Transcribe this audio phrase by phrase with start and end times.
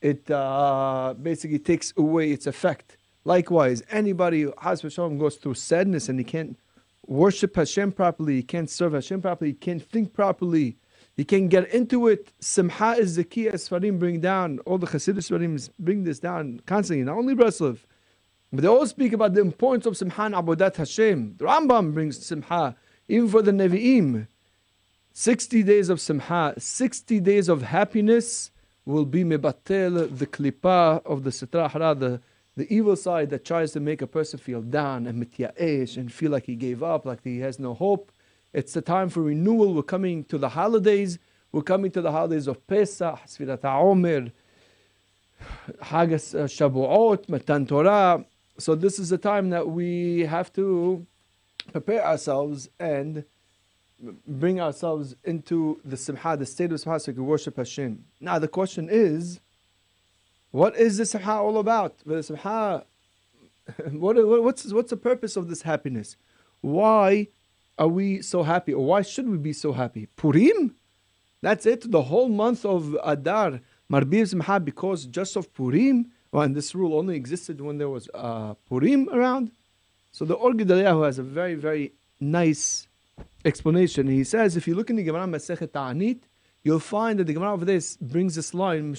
[0.02, 2.98] It uh, basically takes away its effect.
[3.24, 6.58] Likewise, anybody who has Hashem goes through sadness and he can't
[7.06, 10.76] worship Hashem properly, he can't serve Hashem properly, he can't think properly,
[11.16, 12.30] he can't get into it.
[12.40, 16.60] Simha is the key as Farim bring down, all the Hasidic Farim bring this down
[16.66, 17.78] constantly, not only Breslov.
[18.54, 21.34] But they all speak about the importance of Simha and Avodat Hashem.
[21.38, 22.76] The Rambam brings Simha,
[23.08, 24.28] even for the Nevi'im.
[25.12, 28.52] 60 days of Simha, 60 days of happiness
[28.84, 32.20] will be mebatel, the klipa of the Sitra Hara, the
[32.56, 36.30] the evil side that tries to make a person feel down and mitya'esh and feel
[36.30, 38.12] like he gave up, like he has no hope.
[38.52, 39.74] It's the time for renewal.
[39.74, 41.18] We're coming to the holidays.
[41.50, 44.30] We're coming to the holidays of Pesach, Sfirat HaOmer,
[45.82, 48.24] Hagas Shavuot, Matan Torah.
[48.58, 51.06] So this is a time that we have to
[51.72, 53.24] prepare ourselves and
[54.26, 58.04] bring ourselves into the simha, the state of simha, so we can worship Hashem.
[58.20, 59.40] Now the question is,
[60.50, 61.98] what is the simha all about?
[62.06, 62.84] The simha,
[63.90, 66.16] what, what's, what's the purpose of this happiness?
[66.60, 67.28] Why
[67.76, 68.72] are we so happy?
[68.72, 70.06] Or why should we be so happy?
[70.16, 70.76] Purim?
[71.42, 71.90] That's it?
[71.90, 76.12] The whole month of Adar, Marbim simha, because just of Purim?
[76.33, 79.51] Well, and this rule only existed when there was uh, Purim around.
[80.11, 82.87] So the Or Gedaliyahu has a very, very nice
[83.45, 84.07] explanation.
[84.07, 86.19] He says, if you look in the Gemara Masechet Ta'anit,
[86.63, 88.95] you'll find that the Gemara over this brings this line,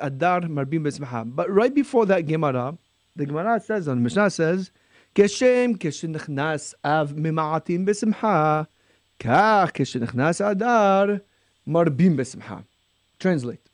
[0.00, 2.76] Adar Marbim But right before that Gemara,
[3.16, 4.70] the Gemara says, on Mishnah says,
[5.14, 8.62] כשם כשנכנס אב ממעטים בשמחה,
[9.20, 11.16] כך כשנכנס אדר
[11.66, 12.58] מרבים בשמחה.
[13.18, 13.68] Translate.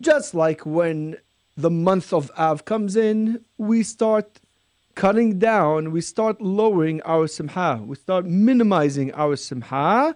[0.00, 1.16] Just like when
[1.61, 4.39] the month of Av comes in, we start
[4.95, 10.15] cutting down, we start lowering our simha, we start minimizing our simha,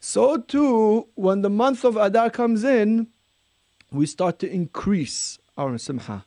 [0.00, 3.06] so too, when the month of Adar comes in,
[3.92, 6.24] we start to increase our simha.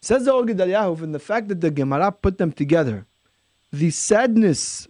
[0.00, 3.06] Says the Gedaliyahu, in the fact that the Gemara put them together,
[3.72, 4.88] the sadness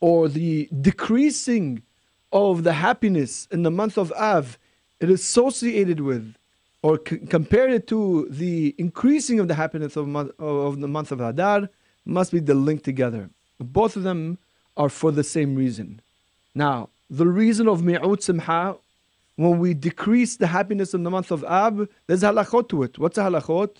[0.00, 1.82] or the decreasing
[2.32, 4.58] of the happiness in the month of Av,
[5.00, 6.34] it is associated with
[6.86, 10.06] or c- compared it to the increasing of the happiness of,
[10.38, 11.68] of the month of Adar,
[12.04, 13.28] must be the link together.
[13.58, 14.38] Both of them
[14.76, 16.00] are for the same reason.
[16.54, 18.76] Now, the reason of mi'ud simha,
[19.34, 23.00] when we decrease the happiness in the month of Ab, there's halachot to it.
[23.00, 23.72] What's a halachot?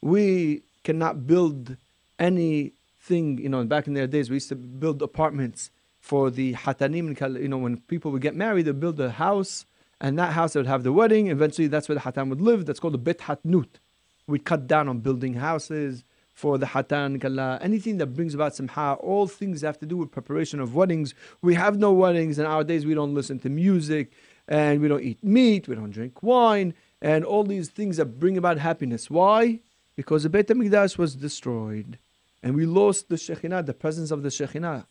[0.00, 1.76] We cannot build
[2.18, 7.06] anything, you know, back in their days, we used to build apartments for the hatanim,
[7.40, 9.66] you know, when people would get married, they build a house,
[10.00, 11.28] and that house would have the wedding.
[11.28, 12.66] Eventually, that's where the hatan would live.
[12.66, 13.68] That's called the bet hatnut.
[14.26, 16.04] We cut down on building houses
[16.40, 20.10] for the hatan, kala, anything that brings about simha, all things have to do with
[20.10, 21.14] preparation of weddings.
[21.42, 24.12] We have no weddings, and nowadays we don't listen to music,
[24.48, 26.72] and we don't eat meat, we don't drink wine,
[27.02, 29.10] and all these things that bring about happiness.
[29.10, 29.60] Why?
[29.96, 31.98] Because the Beit HaMikdash was destroyed,
[32.42, 34.86] and we lost the Shekhinah, the presence of the Shekhinah.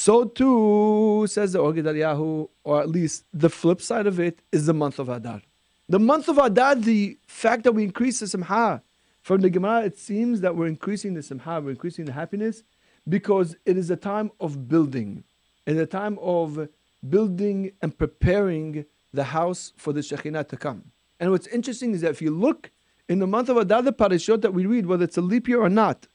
[0.00, 4.66] So too, says the Or Gedaliyahu, or at least the flip side of it, is
[4.66, 5.42] the month of Adar.
[5.88, 8.80] The month of Adar, the fact that we increase the Simha,
[9.22, 12.62] from the Gemara, it seems that we're increasing the simha, we're increasing the happiness,
[13.08, 15.24] because it is a time of building,
[15.66, 16.68] and a time of
[17.10, 20.84] building and preparing the house for the Shekhinah to come.
[21.18, 22.70] And what's interesting is that if you look
[23.08, 25.60] in the month of Adar, the parashot that we read, whether it's a leap year
[25.60, 26.06] or not,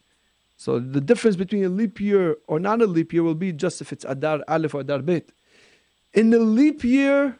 [0.57, 3.81] so the difference between a leap year or not a leap year will be just
[3.81, 5.31] if it's Adar Aleph or Adar Bet.
[6.13, 7.39] In the leap year,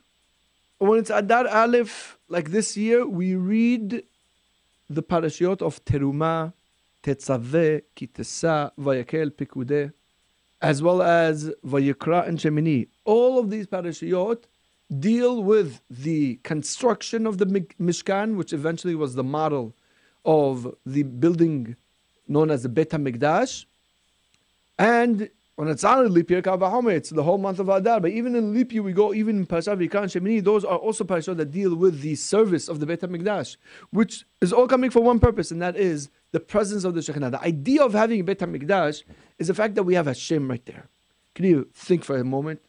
[0.80, 4.04] when it's Adar Aleph, like this year, we read
[4.90, 6.54] the parashiot of Teruma,
[7.04, 9.94] Tetzaveh, Ki Tisa, Vayakel, Pikude,
[10.62, 12.88] as well as Vayikra and Shemini.
[13.06, 14.44] All of these parashiyot
[15.00, 19.76] deal with the construction of the Mishkan, which eventually was the model
[20.26, 21.76] of the building
[22.28, 23.66] known as the Bet HaMikdash.
[24.78, 28.00] And when it's on a leap year, it's the whole month of Adar.
[28.00, 30.44] But even in leap year, we go even in Parashat Vayikra and Shemini.
[30.44, 33.58] Those are also parashot that deal with the service of the Beit Hamikdash,
[33.92, 37.32] which is all coming for one purpose, and that is the presence of the Shekhinah.
[37.32, 39.04] The idea of having a Beit Hamikdash
[39.38, 40.88] is the fact that we have Hashem right there.
[41.36, 42.62] Can you think for a moment?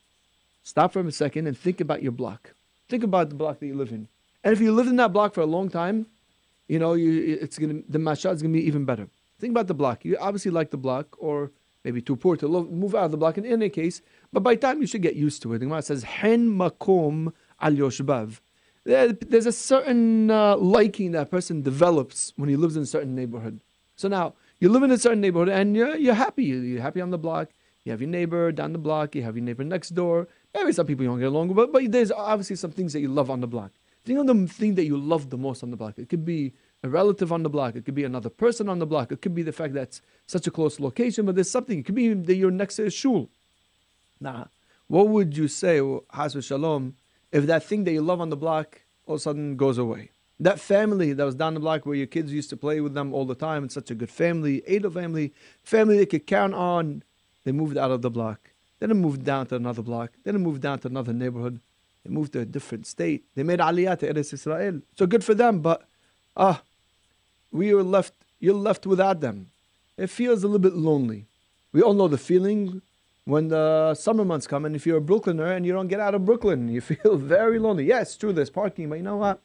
[0.62, 2.52] Stop for a second and think about your block.
[2.88, 4.08] Think about the block that you live in.
[4.42, 6.06] And if you lived in that block for a long time,
[6.68, 9.08] you know, you, it's gonna the mashal is gonna be even better.
[9.44, 10.06] Think about the block.
[10.06, 11.52] You obviously like the block, or
[11.84, 14.00] maybe too poor to move out of the block in any case.
[14.32, 15.58] But by time you should get used to it.
[15.58, 17.30] The Gemara says, "Hen makom
[17.60, 18.40] al yoshbav."
[18.84, 23.60] There's a certain uh, liking that person develops when he lives in a certain neighborhood.
[23.96, 26.44] So now you live in a certain neighborhood and you're, you're happy.
[26.44, 27.50] You're happy on the block.
[27.84, 29.14] You have your neighbor down the block.
[29.14, 30.26] You have your neighbor next door.
[30.54, 33.00] Maybe some people you don't get along with, but, but there's obviously some things that
[33.00, 33.72] you love on the block.
[34.06, 35.98] Think of the thing that you love the most on the block.
[35.98, 36.54] It could be
[36.84, 37.74] a relative on the block.
[37.74, 39.10] It could be another person on the block.
[39.10, 41.78] It could be the fact that it's such a close location, but there's something.
[41.78, 43.30] It could be that you're next to a shul.
[44.20, 44.48] Now,
[44.86, 45.80] what would you say,
[46.12, 46.94] Has Shalom,
[47.32, 50.10] if that thing that you love on the block all of a sudden goes away?
[50.38, 53.14] That family that was down the block where your kids used to play with them
[53.14, 55.32] all the time, it's such a good family, Ada family,
[55.62, 57.02] family they could count on,
[57.44, 58.50] they moved out of the block.
[58.78, 60.10] Then it moved down to another block.
[60.24, 61.60] Then it moved down to another neighborhood.
[62.04, 63.24] They moved to a different state.
[63.34, 64.82] They made aliyah to Eretz Israel.
[64.98, 65.88] So good for them, but
[66.36, 66.60] ah,
[67.54, 69.46] we are left, you're left without them.
[69.96, 71.24] It feels a little bit lonely.
[71.72, 72.82] We all know the feeling
[73.24, 76.14] when the summer months come, and if you're a Brooklyner and you don't get out
[76.14, 77.84] of Brooklyn, you feel very lonely.
[77.84, 79.40] Yes, it's true, there's parking, but you know what?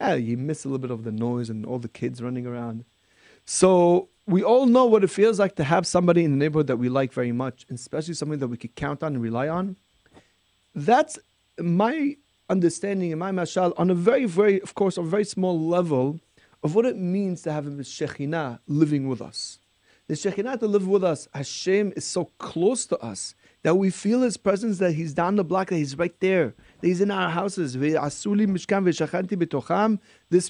[0.00, 2.84] Yeah, you miss a little bit of the noise and all the kids running around.
[3.46, 6.76] So we all know what it feels like to have somebody in the neighborhood that
[6.76, 9.76] we like very much, especially somebody that we could count on and rely on.
[10.74, 11.18] That's
[11.58, 12.16] my
[12.50, 16.20] understanding and my mashal on a very, very, of course, a very small level
[16.64, 19.58] of what it means to have a Shekhinah living with us.
[20.08, 24.22] The Shekhinah to live with us, Hashem is so close to us that we feel
[24.22, 27.28] His presence, that He's down the block, that He's right there, that He's in our
[27.28, 27.74] houses.
[27.74, 28.10] This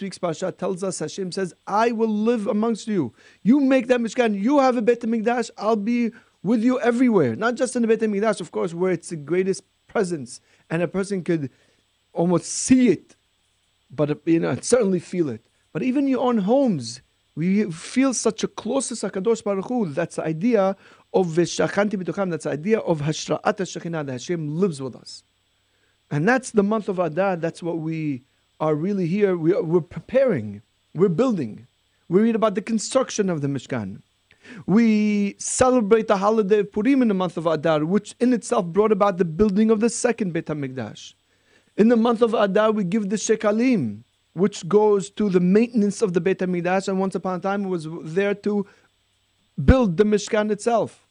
[0.00, 3.12] week's Pasha tells us, Hashem says, I will live amongst you.
[3.42, 6.12] You make that Mishkan, you have a Beit HaMikdash, I'll be
[6.42, 7.34] with you everywhere.
[7.34, 10.40] Not just in the Beit HaMikdash, of course, where it's the greatest presence,
[10.70, 11.50] and a person could
[12.12, 13.16] almost see it,
[13.90, 15.44] but you know, certainly feel it.
[15.74, 17.02] But even your own homes,
[17.34, 19.86] we feel such a closeness to Hakadosh Baruch Hu.
[19.86, 20.76] That's the idea
[21.12, 22.30] of Veshachanti B'tocham.
[22.30, 24.06] That's the idea of Hashra'at Shekhinah.
[24.06, 25.24] That Hashem lives with us,
[26.12, 27.34] and that's the month of Adar.
[27.34, 28.22] That's what we
[28.60, 29.36] are really here.
[29.36, 30.62] We are, we're preparing.
[30.94, 31.66] We're building.
[32.08, 34.02] We read about the construction of the Mishkan.
[34.66, 38.92] We celebrate the holiday of Purim in the month of Adar, which in itself brought
[38.92, 41.14] about the building of the second Beit HaMikdash.
[41.76, 46.12] In the month of Adar, we give the Shekalim, which goes to the maintenance of
[46.12, 48.66] the Beit HaMikdash, and once upon a time was there to
[49.64, 51.06] build the Mishkan itself.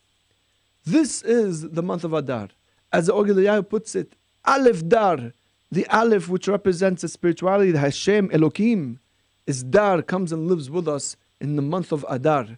[0.85, 2.49] This is the month of Adar.
[2.91, 4.13] As the Giliyahu puts it,
[4.45, 5.31] Aleph Dar,
[5.71, 8.99] the Aleph which represents the spirituality, the Hashem, Elohim,
[9.47, 12.57] is Dar, comes and lives with us in the month of Adar.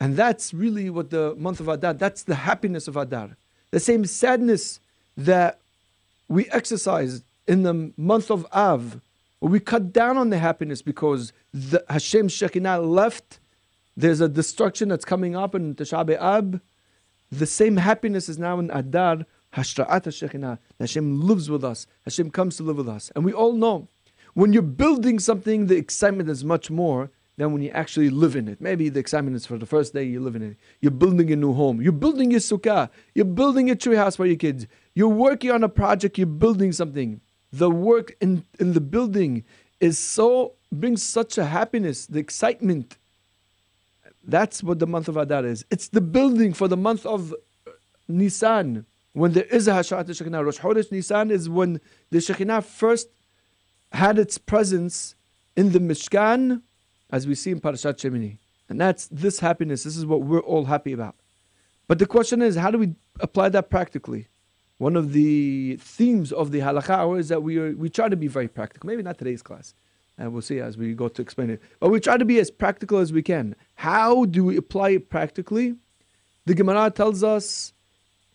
[0.00, 3.36] And that's really what the month of Adar, that's the happiness of Adar.
[3.72, 4.78] The same sadness
[5.16, 5.58] that
[6.28, 9.00] we exercise in the month of Av,
[9.40, 13.40] we cut down on the happiness because the Hashem Shekinah left.
[13.96, 16.60] There's a destruction that's coming up in Tisha B'Av.
[17.30, 20.58] The same happiness is now in Adar, Hashra'at HaShekinah.
[20.80, 21.86] Hashem lives with us.
[22.04, 23.12] Hashem comes to live with us.
[23.14, 23.88] And we all know,
[24.34, 28.48] when you're building something, the excitement is much more than when you actually live in
[28.48, 28.60] it.
[28.60, 30.56] Maybe the excitement is for the first day you live in it.
[30.80, 31.80] You're building a new home.
[31.80, 32.90] You're building your sukkah.
[33.14, 34.66] You're building a tree house for your kids.
[34.94, 36.18] You're working on a project.
[36.18, 37.20] You're building something
[37.52, 39.44] the work in, in the building
[39.80, 42.96] is so brings such a happiness, the excitement.
[44.24, 45.64] That's what the month of Adar is.
[45.70, 47.34] It's the building for the month of
[48.08, 50.44] Nisan, when there is a Hashra'at Shekinah.
[50.44, 53.08] Rosh Chodesh Nisan is when the Shekinah first
[53.92, 55.14] had its presence
[55.56, 56.62] in the Mishkan,
[57.10, 58.36] as we see in Parashat Shemini.
[58.68, 59.84] And that's this happiness.
[59.84, 61.14] This is what we're all happy about.
[61.86, 64.28] But the question is, how do we apply that practically?
[64.78, 68.16] one of the themes of the halakha hour is that we are, we try to
[68.16, 68.86] be very practical.
[68.86, 69.74] Maybe not today's class,
[70.16, 71.60] and we'll see as we go to explain it.
[71.80, 73.54] But we try to be as practical as we can.
[73.74, 75.74] How do we apply it practically?
[76.46, 77.74] The Gemara tells us,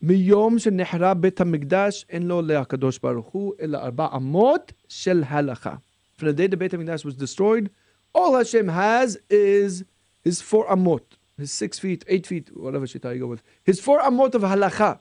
[0.04, 5.82] "Miyom shenehrab bet hamikdash en lo leakadosh baruch hu amot shel halacha."
[6.18, 7.72] From the day the Beit Hamikdash was destroyed,
[8.14, 9.84] all Hashem has is
[10.22, 11.02] his four amot,
[11.38, 15.00] his six feet, eight feet, whatever shita you go with, his four amot of halacha.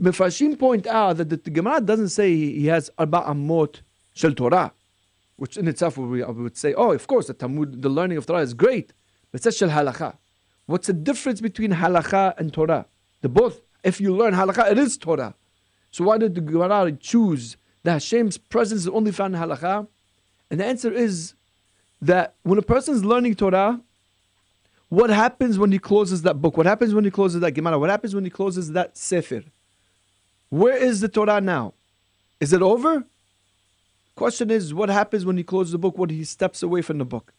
[0.00, 3.80] Mefarshim point out that the, Gemara doesn't say he has arba amot
[4.14, 4.72] shel Torah,
[5.36, 8.26] which in itself we, we would say, oh, of course, the Talmud, the learning of
[8.26, 8.92] Torah is great,
[9.30, 10.16] but it says shel halacha.
[10.66, 12.86] What's the difference between halacha and Torah?
[13.20, 15.34] The both, if you learn halacha, it is Torah.
[15.90, 19.86] So why did the Gemara choose that Hashem's presence is only found in halacha?
[20.50, 21.34] And the answer is
[22.00, 23.80] that when a person is learning Torah,
[24.92, 26.58] what happens when he closes that book?
[26.58, 27.78] What happens when he closes that Gemara?
[27.78, 29.42] What happens when he closes that Sefer?
[30.50, 31.72] Where is the Torah now?
[32.40, 33.02] Is it over?
[34.16, 35.96] Question is, what happens when he closes the book?
[35.96, 37.32] When he steps away from the book?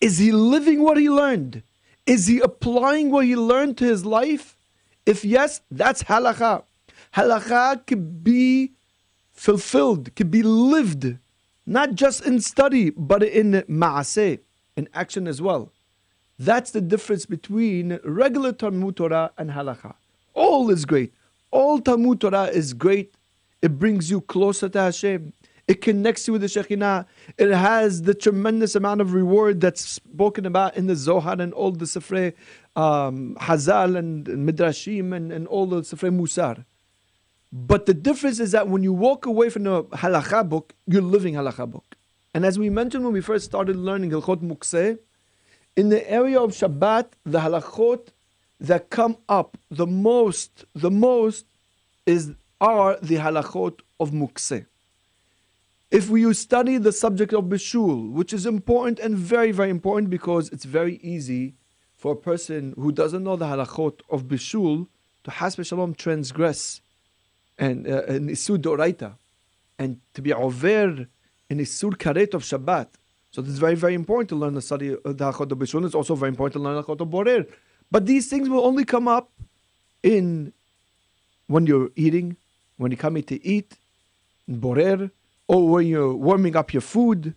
[0.00, 1.64] Is he living what he learned?
[2.06, 4.56] Is he applying what he learned to his life?
[5.04, 6.62] If yes, that's halakha.
[7.16, 8.70] Halakha could be
[9.32, 11.18] fulfilled, could be lived,
[11.66, 14.38] not just in study, but in ma'aseh,
[14.76, 15.72] in action as well.
[16.40, 19.92] That's the difference between regular Talmud Torah and halakha.
[20.32, 21.12] All is great.
[21.50, 23.12] All Talmud Torah is great.
[23.60, 25.34] It brings you closer to Hashem.
[25.68, 27.04] It connects you with the Shekhinah.
[27.36, 31.72] It has the tremendous amount of reward that's spoken about in the Zohar and all
[31.72, 32.32] the Sifrei
[32.74, 36.64] um, Hazal and, and Midrashim and, and all the Sifrei Musar.
[37.52, 41.34] But the difference is that when you walk away from the halakha book, you're living
[41.34, 41.96] halakha book.
[42.32, 44.98] And as we mentioned when we first started learning Hilchot Mukseh,
[45.76, 48.08] in the area of Shabbat, the halachot
[48.60, 51.46] that come up the most, the most
[52.06, 54.66] is are the halachot of mukseh.
[55.90, 60.48] If we study the subject of bishul, which is important and very, very important because
[60.50, 61.54] it's very easy
[61.96, 64.86] for a person who doesn't know the halachot of bishul
[65.24, 66.80] to hasbe shalom transgress
[67.58, 69.14] and uh, in isur doraita
[69.78, 71.06] and to be over
[71.50, 72.88] in isur karet of Shabbat
[73.30, 75.84] so it's very, very important to learn the study of the Hachot Bishul.
[75.86, 77.46] It's also very important to learn the Hachot Borer.
[77.90, 79.30] But these things will only come up
[80.02, 80.52] in
[81.46, 82.36] when you're eating,
[82.76, 83.74] when you're coming to eat,
[84.48, 85.10] Borer,
[85.46, 87.34] or when you're warming up your food.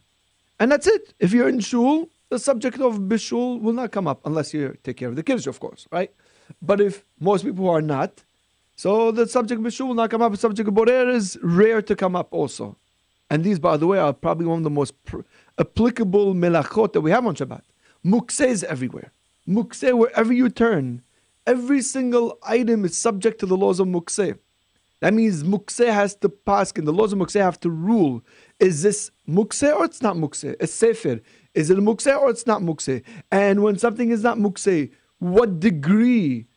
[0.60, 1.14] And that's it.
[1.20, 4.98] If you're in shul, the subject of bishul will not come up unless you take
[4.98, 6.12] care of the kids, of course, right?
[6.62, 8.24] But if most people are not,
[8.76, 10.32] so the subject of bishul will not come up.
[10.32, 12.78] The subject of borer is rare to come up also.
[13.30, 15.22] And these, by the way, are probably one of the most pr-
[15.60, 17.62] applicable melachot that we have on Shabbat.
[18.06, 19.12] Mukseh is everywhere.
[19.48, 21.02] Mukseh, wherever you turn,
[21.46, 24.38] every single item is subject to the laws of mukseh.
[25.02, 28.24] That means mukseh has to pass, and the laws of mukseh have to rule.
[28.60, 30.56] Is this mukseh or it's not mukseh?
[30.62, 31.20] A sefer.
[31.54, 33.04] Is it a mukseh or it's not mukseh?
[33.32, 36.48] And when something is not mukseh, what degree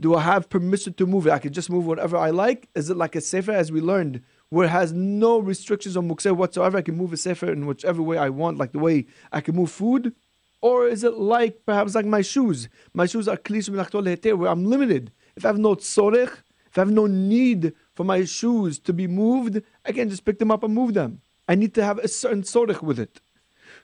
[0.00, 1.32] do I have permission to move it?
[1.32, 2.68] I can just move whatever I like.
[2.74, 6.76] Is it like a sefer, as we learned, where has no restrictions on mukseh whatsoever.
[6.76, 9.56] I can move a sefer in whichever way I want, like the way I can
[9.56, 10.14] move food.
[10.60, 12.68] Or is it like perhaps like my shoes?
[12.92, 15.10] My shoes are klish where I'm limited.
[15.36, 16.32] If I have no tzorech,
[16.66, 20.38] if I have no need for my shoes to be moved, I can just pick
[20.38, 21.22] them up and move them.
[21.48, 23.22] I need to have a certain tzorech with it.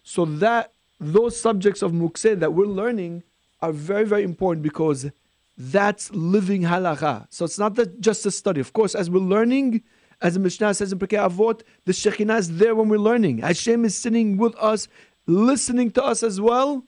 [0.02, 3.22] So that those subjects of mukseh that we're learning
[3.62, 5.10] are very, very important because
[5.56, 7.26] that's living halacha.
[7.30, 8.60] So it's not that just a study.
[8.60, 9.82] Of course, as we're learning,
[10.20, 13.38] as the Mishnah says in Pirkei Avot, the Shekhinah is there when we're learning.
[13.38, 14.88] Hashem is sitting with us,
[15.26, 16.84] listening to us as well,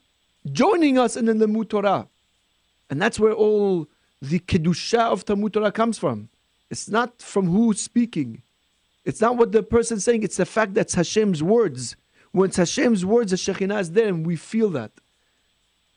[0.50, 2.08] joining us in the Talmud Torah.
[2.88, 3.86] And that's where all
[4.20, 6.28] the Kedusha of Talmud Torah comes from.
[6.70, 8.42] It's not from who's speaking.
[9.04, 11.96] It's not what the person's saying, it's the fact that Hashem's words.
[12.32, 14.90] When it's Hashem's words, the Shekhinah is there and we feel that.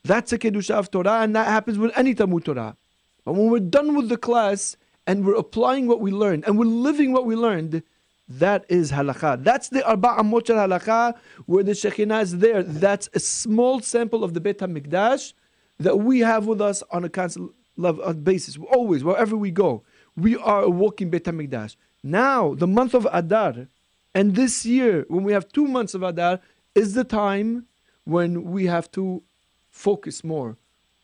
[0.04, 2.76] That's a Kedusha of Torah, and that happens with any Talmud Torah.
[3.24, 6.64] But when we're done with the class, and we're applying what we learned and we're
[6.64, 7.82] living what we learned,
[8.28, 9.42] that is halakha.
[9.42, 12.62] That's the arba amot halakha where the Shekhinah is there.
[12.62, 15.34] That's a small sample of the Beit HaMikdash
[15.78, 18.56] that we have with us on a constant uh, basis.
[18.72, 19.82] Always, wherever we go,
[20.16, 21.76] we are a walking Beit HaMikdash.
[22.02, 23.68] Now, the month of Adar,
[24.14, 26.40] and this year, when we have two months of Adar,
[26.74, 27.66] is the time
[28.04, 29.22] when we have to
[29.70, 30.56] focus more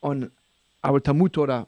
[0.02, 0.30] on
[0.84, 1.66] our Talmud Torah,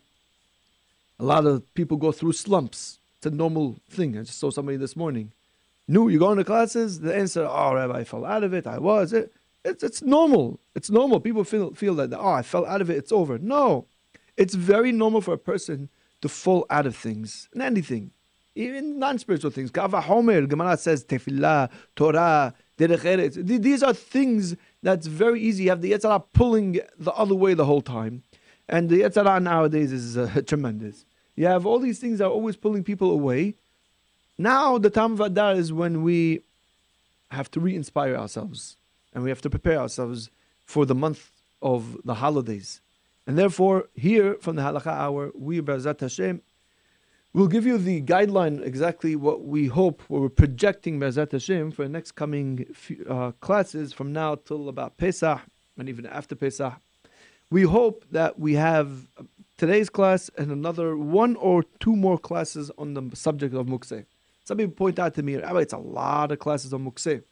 [1.23, 2.99] a lot of people go through slumps.
[3.19, 4.19] It's a normal thing.
[4.19, 5.31] I just saw somebody this morning.
[5.87, 6.99] New, you going to classes?
[6.99, 8.67] The answer, oh, Rabbi, I fell out of it.
[8.67, 9.13] I was.
[9.13, 9.33] It,
[9.65, 10.59] it's, it's normal.
[10.75, 11.21] It's normal.
[11.21, 12.97] People feel, feel that, oh, I fell out of it.
[12.97, 13.39] It's over.
[13.39, 13.87] No.
[14.37, 15.89] It's very normal for a person
[16.23, 18.11] to fall out of things, and anything,
[18.57, 19.71] even non-spiritual things.
[19.71, 25.65] Kal Vachomer, Gemara says, Tefillah, Torah, Derech These are things that's very easy.
[25.65, 28.23] You have the Yetzer Hara pulling the other way the whole time.
[28.69, 31.05] And the Yetzer Hara nowadays is uh, tremendous.
[31.35, 33.55] You have all these things that are always pulling people away.
[34.39, 36.43] Now the time of Adar is when we
[37.31, 38.77] have to re-inspire ourselves
[39.15, 40.31] and we have to prepare ourselves
[40.65, 42.81] for the month of the holidays.
[43.27, 46.43] And therefore, here from the Halakha Hour, we, Be'ezrat Hashem,
[47.33, 51.85] will give you the guideline exactly what we hope, what we're projecting Be'ezrat Hashem for
[51.85, 55.41] the next coming few, uh, classes from now till about Pesach
[55.79, 56.75] and even after Pesach.
[57.51, 59.07] We hope that we have
[59.63, 64.05] today's class and another one or two more classes on the subject of Mukseh.
[64.43, 67.23] Some people point out to me, Rabbi, it's a lot of classes on Mukseh.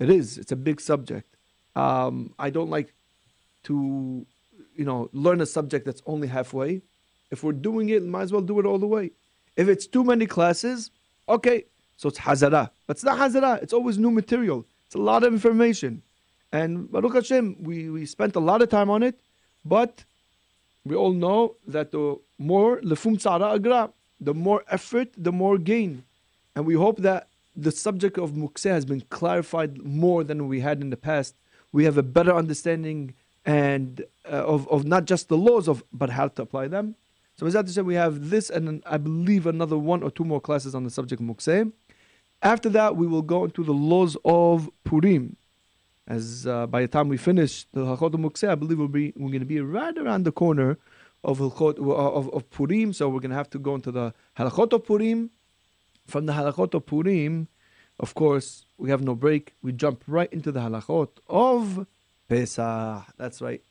[0.00, 0.38] It is.
[0.38, 1.28] It's a big subject.
[1.74, 2.94] Um, I don't like
[3.64, 4.24] to,
[4.74, 6.80] you know, learn a subject that's only halfway.
[7.30, 9.10] If we're doing it, might as well do it all the way.
[9.56, 10.90] If it's too many classes,
[11.28, 11.64] okay,
[11.98, 12.70] so it's hazara.
[12.86, 13.62] But it's not hazara.
[13.62, 14.64] It's always new material.
[14.86, 16.00] It's a lot of information.
[16.52, 19.20] And Baruch Hashem, we, we spent a lot of time on it,
[19.62, 20.04] but
[20.86, 23.90] we all know that the more lefum tzara agra,
[24.20, 26.04] the more effort, the more gain.
[26.54, 30.80] And we hope that the subject of mukse has been clarified more than we had
[30.80, 31.34] in the past.
[31.72, 33.14] We have a better understanding
[33.44, 36.94] and uh, of, of not just the laws of but how to apply them.
[37.36, 40.40] So as I said, we have this and I believe another one or two more
[40.40, 41.72] classes on the subject of mukse.
[42.42, 45.36] After that, we will go into the laws of Purim.
[46.08, 49.12] As uh, by the time we finish the Halachot of Mukseh, I believe we'll be,
[49.16, 50.78] we're going to be right around the corner
[51.24, 52.92] of, Halachot, of, of Purim.
[52.92, 55.30] So we're going to have to go into the Halachot of Purim.
[56.06, 57.48] From the Halachot of Purim,
[57.98, 59.54] of course, we have no break.
[59.62, 61.86] We jump right into the Halachot of
[62.28, 63.04] Pesach.
[63.16, 63.62] That's right.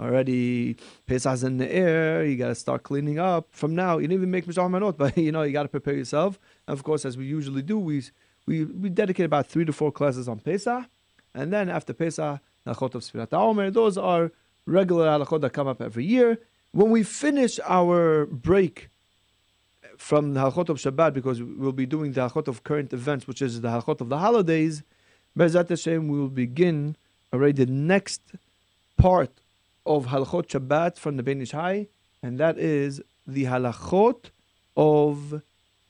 [0.00, 0.76] Already,
[1.06, 2.24] Pesach's in the air.
[2.24, 3.48] You got to start cleaning up.
[3.50, 5.94] From now, you didn't even make Mishloach Manot, but you know, you got to prepare
[5.94, 6.38] yourself.
[6.66, 8.02] And of course, as we usually do, we,
[8.46, 10.86] we, we dedicate about three to four classes on Pesach.
[11.34, 13.72] And then after Pesach, Halachot of Sfirat HaOmer.
[13.72, 14.32] Those are
[14.66, 16.38] regular halachot that come up every year.
[16.72, 18.88] When we finish our break
[19.96, 23.42] from the halachot of Shabbat, because we'll be doing the halachot of current events, which
[23.42, 24.82] is the halachot of the holidays,
[25.36, 26.96] Be'ezrat Hashem, we will begin
[27.32, 28.22] already the next
[28.96, 29.30] part
[29.84, 31.88] of halachot Shabbat from the Ben Ish Hai,
[32.22, 34.30] and that is the halachot
[34.76, 35.42] of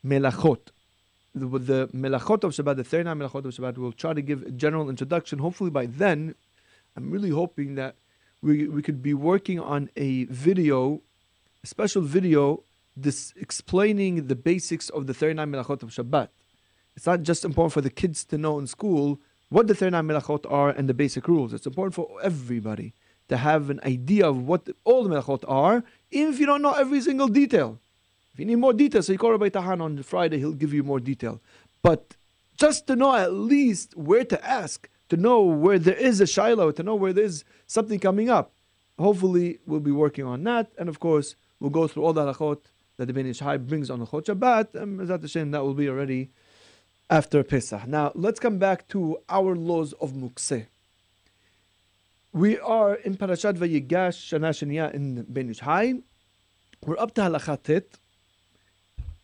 [0.04, 0.70] melachot
[1.34, 4.50] the, the melachot of Shabbat, the 39 melachot of Shabbat, we'll try to give a
[4.50, 5.38] general introduction.
[5.38, 6.34] Hopefully by then,
[6.96, 7.96] I'm really hoping that
[8.42, 11.00] we, we could be working on a video,
[11.62, 12.62] a special video,
[12.96, 16.28] this explaining the basics of the 39 melachot of Shabbat.
[16.96, 19.18] It's not just important for the kids to know in school
[19.48, 21.52] what the 39 melachot are and the basic rules.
[21.52, 22.92] It's important for everybody
[23.28, 26.72] to have an idea of what all the melachot are, even if you don't know
[26.72, 27.80] every single detail.
[28.34, 30.82] If you need more details, so you call Rabbi Tahan on Friday, he'll give you
[30.82, 31.40] more detail.
[31.82, 32.16] But
[32.58, 36.72] just to know at least where to ask, to know where there is a She'elah,
[36.72, 38.52] to know where there's something coming up.
[38.98, 40.72] Hopefully, we'll be working on that.
[40.76, 42.58] And of course, we'll go through all the halachot
[42.96, 44.74] that the Ben Ish Hai brings on the Chot Shabbat.
[44.74, 46.30] And Mizat Hashem, that will be already
[47.08, 47.86] after Pesach.
[47.86, 50.66] Now, let's come back to our laws of Mukseh.
[52.32, 55.94] We are in Parashat Vayigash Shana Shaniya in Ben Ish Hai.
[56.84, 57.98] We're up to Halachat Tet.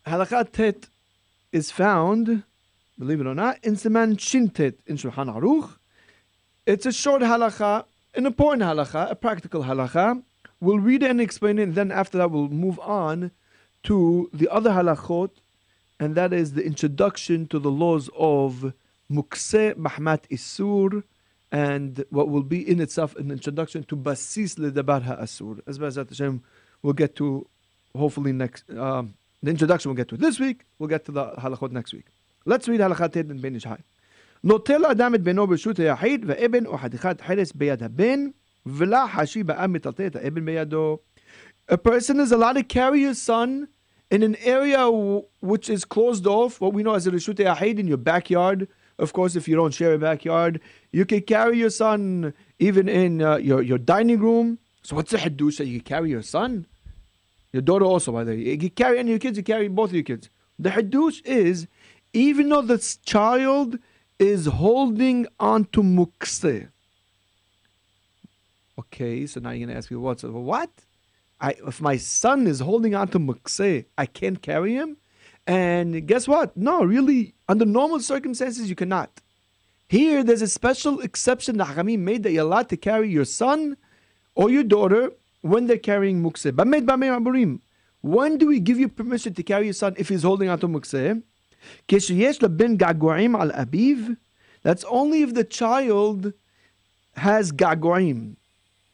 [0.06, 0.88] Halakha Tet
[1.52, 2.42] is found,
[2.98, 5.76] believe it or not, in Siman Shintet in Shulchan Aruch.
[6.66, 7.84] It's a short halakha,
[8.14, 10.22] an important halakha, a practical halakha.
[10.60, 13.30] We'll read it and explain it, and then after that we'll move on
[13.84, 15.30] to the other halachot,
[15.98, 18.72] and that is the introduction to the laws of
[19.10, 21.02] Mukse Mahmat Isur,
[21.52, 25.60] and what will be in itself an introduction to Basis Ledabar HaAsur.
[25.66, 26.42] As Hashem,
[26.82, 27.46] we'll get to
[27.96, 30.65] hopefully next um, the introduction we'll get to this week.
[30.79, 32.05] We'll get to the halachot next week.
[32.45, 33.81] Let's read halachat in Ben Ish Hai.
[34.43, 38.27] נוטל אדם את בנו ברשות היחיד, ואבן או חתיכת חרס ביד הבן,
[38.65, 40.97] ולה חשי בעם מטלטל את האבן בידו.
[41.71, 43.67] A person is allowed to carry his son
[44.11, 44.87] in an area
[45.41, 48.67] which is closed off, what we know as a Rishut Yahid, in your backyard.
[48.99, 53.23] Of course, if you don't share a backyard, you can carry your son even in
[53.23, 54.59] uh, your, your dining room.
[54.83, 56.67] So what's the hadush that you can carry your son?
[57.52, 58.58] Your daughter also, by the way.
[58.60, 60.30] You carry any of your kids, you carry both of your kids.
[60.58, 61.66] The hadush is,
[62.12, 63.78] even though the child
[64.18, 66.68] is holding on to mukse.
[68.78, 70.20] Okay, so now you're going to ask me, what?
[70.20, 70.70] So, what?
[71.40, 74.96] I, if my son is holding on to mukse, I can't carry him?
[75.46, 76.56] And guess what?
[76.56, 79.10] No, really, under normal circumstances, you cannot.
[79.88, 83.76] Here, there's a special exception that Hakamim made that you're allowed to carry your son
[84.34, 86.50] or your daughter when they're carrying mukse.
[88.02, 91.22] When do we give you permission to carry your son if he's holding onto mukse?
[94.62, 96.32] That's only if the child
[97.16, 98.36] has gagoim.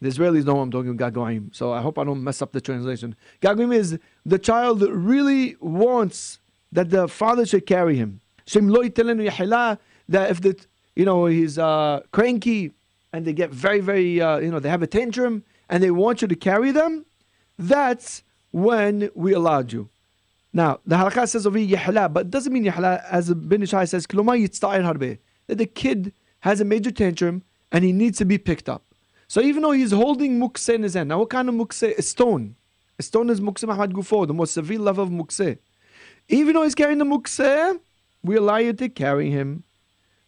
[0.01, 2.61] The Israelis know I'm talking about gagoim, so I hope I don't mess up the
[2.61, 3.17] translation.
[3.41, 6.39] Gagoim is the child really wants
[6.73, 8.21] that the father should carry him.
[8.49, 12.73] That if the you know he's uh, cranky
[13.13, 16.23] and they get very, very, uh, you know, they have a tantrum and they want
[16.23, 17.05] you to carry them,
[17.59, 19.89] that's when we allowed you.
[20.53, 23.85] Now, the halakha says over here but it doesn't mean yahla, as Ben Ish Hai
[23.85, 28.83] says, that the kid has a major tantrum and he needs to be picked up.
[29.29, 31.99] So even though he's holding mukse in his hand, now what kind of mukse?
[31.99, 32.55] A stone.
[32.99, 35.59] A stone is mukse Mahmad Gufo, the most severe level of mukse.
[36.29, 37.79] Even though he's carrying the mukse,
[38.23, 39.65] we allow you to carry him.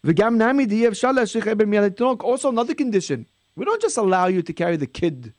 [0.05, 3.27] Also, another condition.
[3.59, 5.35] We don't just allow you to carry the kid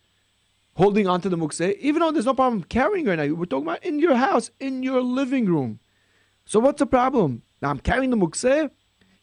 [0.75, 3.34] holding onto the mukse, even though there's no problem carrying right now.
[3.34, 5.79] We're talking about in your house, in your living room.
[6.45, 7.43] So what's the problem?
[7.62, 8.69] Now I'm carrying the mukse.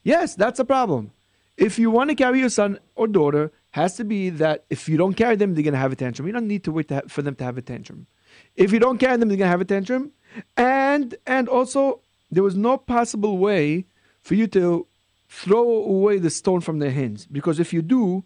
[0.02, 1.12] Yes, that's a problem.
[1.58, 4.96] If you want to carry your son or daughter, has to be that if you
[4.96, 6.26] don't carry them, they're going to have a tantrum.
[6.26, 8.06] You don't need to wait to for them to have a tantrum.
[8.54, 10.12] If you don't carry them, they're going to have a tantrum.
[10.56, 13.84] And and also, there was no possible way
[14.22, 14.86] for you to
[15.28, 17.26] throw away the stone from their hands.
[17.26, 18.24] Because if you do,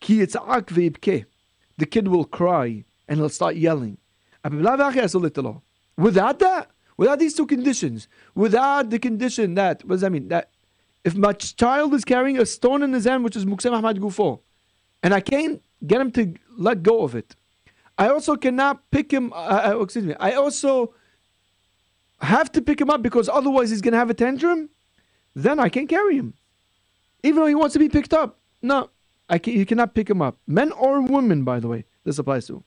[0.00, 3.98] the kid will cry and he'll start yelling.
[4.44, 10.28] Without that, without these two conditions, without the condition that, what does that mean?
[10.28, 10.50] That
[11.04, 14.40] if my child is carrying a stone in his hand, which is Muksem Ahmad Gufo,
[15.02, 17.34] and I can't get him to let go of it,
[17.96, 20.94] I also cannot pick him, uh, uh excuse me, I also
[22.20, 24.68] have to pick him up because otherwise he's going to have a tantrum,
[25.34, 26.34] then I can't carry him.
[27.22, 28.38] Even though he wants to be picked up.
[28.62, 28.90] No,
[29.28, 30.38] I can, you cannot pick him up.
[30.46, 32.64] Men or women, by the way, this applies to.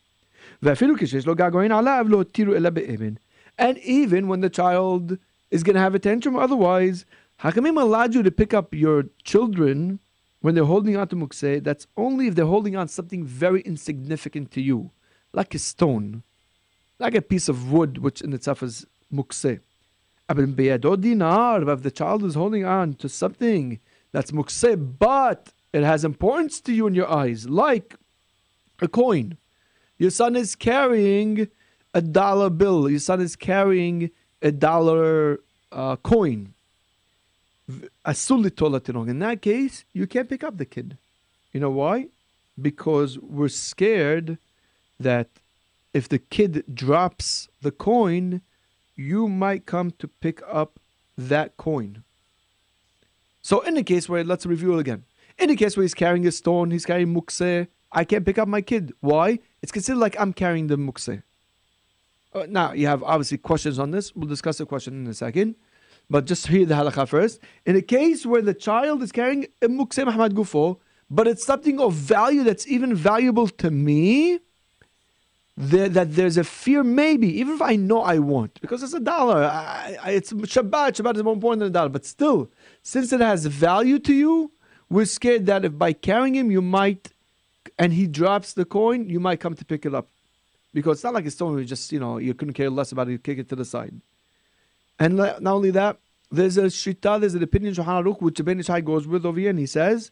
[3.58, 5.17] And even when the child
[5.50, 7.06] is going to have a tantrum, otherwise,
[7.41, 10.00] Hakamim allowed you to pick up your children
[10.41, 11.63] when they're holding on to mukse.
[11.63, 14.91] That's only if they're holding on something very insignificant to you,
[15.34, 16.24] like a stone,
[17.00, 19.60] like a piece of wood, which in itself is mukse.
[20.28, 20.56] But if
[21.84, 23.80] the child is holding on to something
[24.12, 27.96] that's mukse, but it has importance to you in your eyes, like
[28.82, 29.38] a coin.
[29.98, 31.48] Your son is carrying
[31.94, 32.90] a dollar bill.
[32.90, 34.10] Your son is carrying
[34.42, 35.40] a dollar
[35.72, 36.54] uh, coin.
[37.68, 40.98] In that case, you can't pick up the kid.
[41.54, 42.08] You know why?
[42.62, 44.38] Because we're scared
[45.00, 45.28] that
[45.94, 48.42] if the kid drops the coin,
[48.96, 50.80] you might come to pick up
[51.18, 52.04] that coin.
[53.42, 55.04] So in the case where, let's review it again.
[55.38, 58.48] In the case where he's carrying a stone, he's carrying mukse, I can't pick up
[58.48, 58.94] my kid.
[59.02, 59.39] Why?
[59.62, 61.24] It's considered like I'm carrying the mukse.
[62.34, 64.15] Uh, now, you have obviously questions on this.
[64.15, 65.56] We'll discuss the question in a second.
[66.10, 67.39] But just hear the halakha first.
[67.65, 70.78] In a case where the child is carrying a mukse Mahmad Gufo,
[71.10, 74.39] but it's something of value that's even valuable to me,
[75.58, 79.00] there, that there's a fear, maybe, even if I know I won't, because it's a
[79.00, 79.44] dollar.
[79.44, 80.94] I, I, it's Shabbat.
[80.94, 81.89] Shabbat is more important than a dollar.
[81.89, 82.50] But still,
[82.82, 84.52] since it has value to you,
[84.91, 87.12] we're scared that if by carrying him, you might,
[87.80, 90.10] and he drops the coin, you might come to pick it up.
[90.73, 93.08] Because it's not like a stone you just, you know, you couldn't care less about
[93.08, 93.93] it, you kick it to the side.
[94.99, 95.97] And not only that,
[96.30, 99.39] there's a shita, there's an opinion Shulchan Aruch, which Ben Ish Hai goes with over
[99.39, 100.12] here, and he says,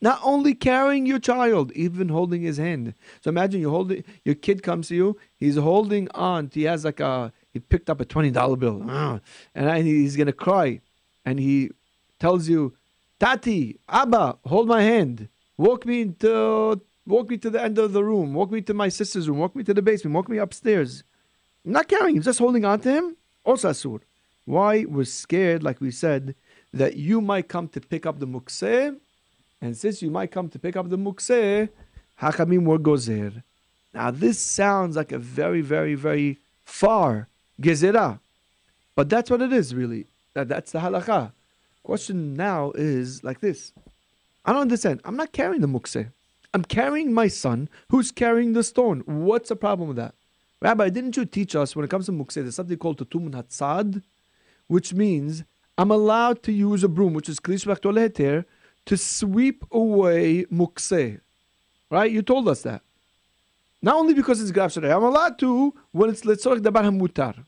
[0.00, 2.94] not only carrying your child, even holding his hand.
[3.20, 6.84] So imagine you hold it, your kid comes to you, he's holding on, he has
[6.84, 9.20] like a, he picked up a $20 bill, ah,
[9.54, 10.80] and he's to cry.
[11.24, 11.70] And he
[12.18, 12.74] tells you,
[13.18, 15.28] Tati, Abba, hold my hand.
[15.58, 18.32] Walk me into, walk me to the end of the room.
[18.32, 19.38] Walk me to my sister's room.
[19.38, 20.14] Walk me to the basement.
[20.14, 21.04] Walk me upstairs.
[21.66, 23.16] I'm not carrying him, just holding on to him.
[23.44, 24.00] Also asur.
[24.46, 24.86] Why?
[24.86, 26.34] We're scared, like we said,
[26.72, 28.96] that you might come to pick up the mukseh
[29.60, 31.68] and since you might come to pick up the mukseh,
[32.20, 33.42] hachamim were gozer.
[33.92, 37.28] Now this sounds like a very, very, very far
[37.60, 38.20] gezerah.
[38.94, 40.06] But that's what it is really.
[40.34, 41.32] That, that's the halakha.
[41.82, 43.72] Question now is like this.
[44.44, 45.00] I don't understand.
[45.04, 46.10] I'm not carrying the mukseh.
[46.52, 49.02] I'm carrying my son who's carrying the stone.
[49.06, 50.14] What's the problem with that?
[50.60, 53.32] Rabbi, didn't you teach us when it comes to mukseh, there's something called tiltul min
[53.32, 54.02] hatzad,
[54.66, 55.44] which means
[55.78, 58.44] I'm allowed to use a broom, which is klish heter,
[58.86, 61.20] to sweep away mukse.
[61.90, 62.10] Right?
[62.10, 62.82] You told us that.
[63.82, 67.44] Not only because it's graf I'm allowed to when it's letzorach dabar mutar.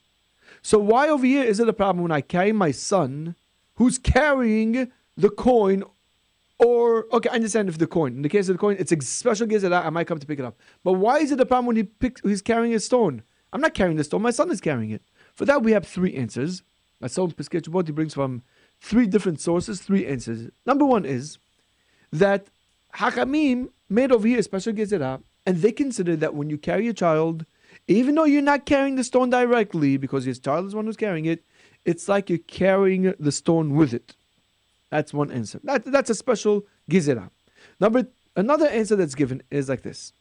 [0.62, 3.34] So why over here is it a problem when I carry my son
[3.74, 5.84] who's carrying the coin
[6.58, 8.14] or okay, I understand if the coin.
[8.14, 10.38] In the case of the coin, it's a special that I might come to pick
[10.38, 10.56] it up.
[10.84, 13.22] But why is it a problem when he picks he's carrying a stone?
[13.52, 15.02] I'm not carrying the stone, my son is carrying it.
[15.34, 16.62] For that we have three answers.
[17.00, 18.42] That's so Piskech he brings from
[18.82, 20.50] three different sources, three answers.
[20.66, 21.38] Number one is
[22.12, 22.48] that
[22.96, 26.92] Hakamim made over here a special gezerah, and they consider that when you carry a
[26.92, 27.46] child,
[27.86, 31.26] even though you're not carrying the stone directly, because your child is one who's carrying
[31.26, 31.44] it,
[31.84, 34.14] it's like you're carrying the stone with it.
[34.90, 35.60] That's one answer.
[35.64, 37.30] That, that's a special gizera.
[37.80, 40.12] Number another answer that's given is like this.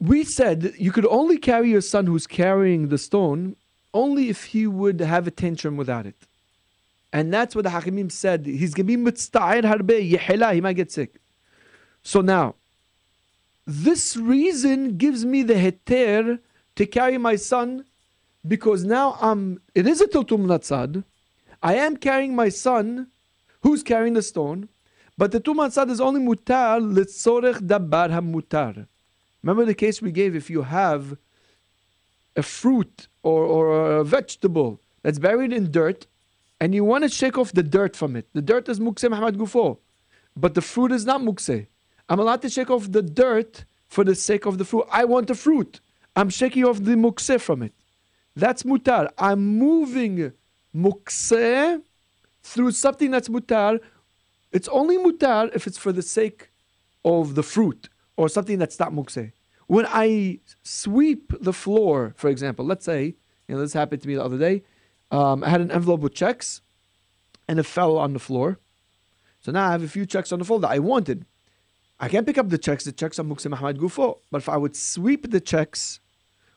[0.00, 3.56] We said you could only carry your son who's carrying the stone
[3.94, 6.16] only if he would have a tantrum without it.
[7.16, 8.44] And that's what the Hakamim said.
[8.44, 11.14] He's going to be mitzta'ir harbe, yihila, he might get sick.
[12.02, 12.56] So now,
[13.66, 16.40] this reason gives me the heter
[16.74, 17.86] to carry my son
[18.46, 21.04] because now I'm, it is a tiltum natzad.
[21.62, 23.06] I am carrying my son
[23.62, 24.68] who's carrying the stone,
[25.16, 28.86] but the tum natzad is only mutar litzorech dabar mutar.
[29.42, 31.16] Remember the case we gave if you have
[32.36, 36.06] a fruit or, or a vegetable that's buried in dirt
[36.60, 38.26] and you want to shake off the dirt from it.
[38.32, 39.78] The dirt is mukse Mahmad Gufo,
[40.36, 41.66] but the fruit is not mukse.
[42.08, 44.86] I'm allowed to shake off the dirt for the sake of the fruit.
[44.90, 45.80] I want the fruit.
[46.14, 47.72] I'm shaking off the mukse from it.
[48.34, 49.10] That's mutar.
[49.18, 50.32] I'm moving
[50.74, 51.82] mukse
[52.42, 53.80] through something that's mutar.
[54.52, 56.50] It's only mutar if it's for the sake
[57.04, 59.32] of the fruit or something that's not mukse.
[59.66, 63.16] When I sweep the floor, for example, let's say,
[63.48, 64.62] you know, this happened to me the other day.
[65.10, 66.60] Um, I had an envelope with checks
[67.48, 68.58] and it fell on the floor.
[69.40, 71.24] So now I have a few checks on the floor that I wanted.
[71.98, 72.84] I can't pick up the checks.
[72.84, 74.18] The checks are Mukse Mahmad Gufo.
[74.30, 76.00] But if I would sweep the checks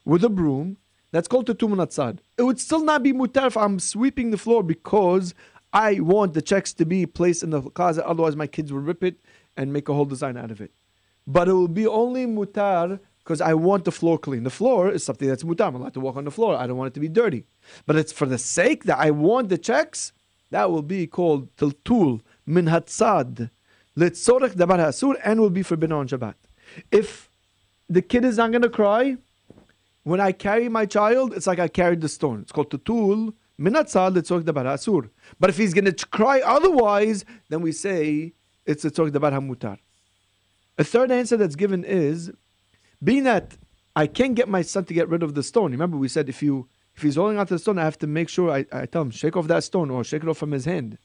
[0.03, 0.77] with a broom,
[1.11, 2.19] that's called Tutum Natzad.
[2.37, 5.33] It would still not be mutar if I'm sweeping the floor because
[5.71, 8.05] I want the checks to be placed in the closet.
[8.05, 9.19] Otherwise, my kids will rip it
[9.55, 10.71] and make a whole design out of it.
[11.25, 14.41] But it will be only mutar because I want the floor clean.
[14.41, 15.67] The floor is something that's mutar.
[15.67, 16.55] I'm allowed to walk on the floor.
[16.55, 17.45] I don't want it to be dirty.
[17.85, 20.13] But it's for the sake that I want the checks.
[20.49, 23.51] That will be called tiltul min hatzad
[23.95, 26.33] litzorech dabar asur and will be forbidden on Shabbat.
[26.91, 27.29] If
[27.87, 29.17] the kid is not going to cry,
[30.01, 32.41] when I carry my child, it's like I carried the stone.
[32.41, 35.07] It's called tutul minatzad litzorech dabar asur.
[35.39, 38.33] But if he's going to cry otherwise, then we say
[38.65, 39.77] it's litzorech dabar hamutar.
[40.79, 42.31] A third answer that's given is,
[43.03, 43.57] being that
[43.95, 45.71] I can't get my son to get rid of the stone.
[45.71, 48.29] Remember, we said if you if he's holding onto the stone, I have to make
[48.29, 50.65] sure I, I tell him shake off that stone or shake it off from his
[50.65, 50.97] hand.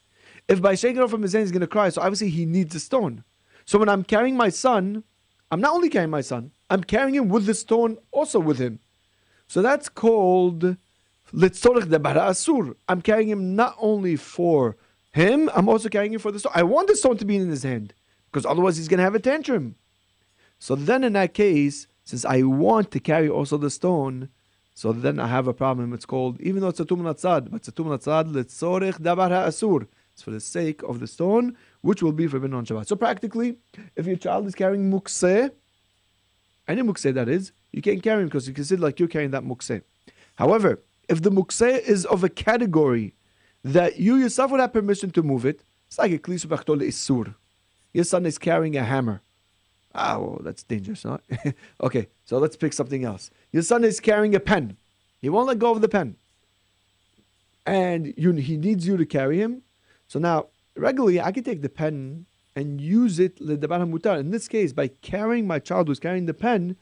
[0.49, 2.47] If by shaking it off from his hand he's going to cry, so obviously he
[2.47, 3.25] needs the stone.
[3.65, 5.05] So when I'm carrying my son,
[5.51, 8.81] I'm not only carrying my son, I'm carrying him with the stone also with him.
[9.47, 10.77] So that's called
[11.33, 12.75] litzorich de asur.
[12.89, 14.77] I'm carrying him not only for
[15.13, 16.53] him, I'm also carrying him for the stone.
[16.55, 17.95] I want the stone to be in his hand
[18.31, 19.77] because otherwise he's going to have a tantrum.
[20.59, 24.29] So then in that case, since I want to carry also the stone,
[24.75, 25.93] so then I have a problem.
[25.93, 29.31] It's called, even though it's a tum natzad, but it's a tum natzad letzorich dabar
[29.31, 29.87] asur.
[30.13, 32.87] It's for the sake of the stone, which will be forbidden on Shabbat.
[32.87, 33.57] So practically,
[33.97, 35.51] if your child is carrying mukseh,
[36.69, 39.43] any mukseh that is, you can't carry him because you consider like you're carrying that
[39.43, 39.83] mukseh.
[40.37, 43.15] However, if the mukseh is of a category
[43.65, 47.35] that you yourself would have permission to move it, it's like a klisu isur.
[47.93, 49.21] Your son is carrying a hammer.
[49.95, 51.19] Ah, well, that's dangerous, huh?
[51.81, 53.31] okay, so let's pick something else.
[53.53, 54.77] Your son is carrying a pen.
[55.21, 56.17] He won't let go of the pen.
[57.65, 59.63] And you, he needs you to carry him.
[60.09, 62.27] So now, regularly, I can take the pen
[62.57, 63.41] and use it.
[63.41, 66.77] In this case, by carrying my child who's carrying the pen,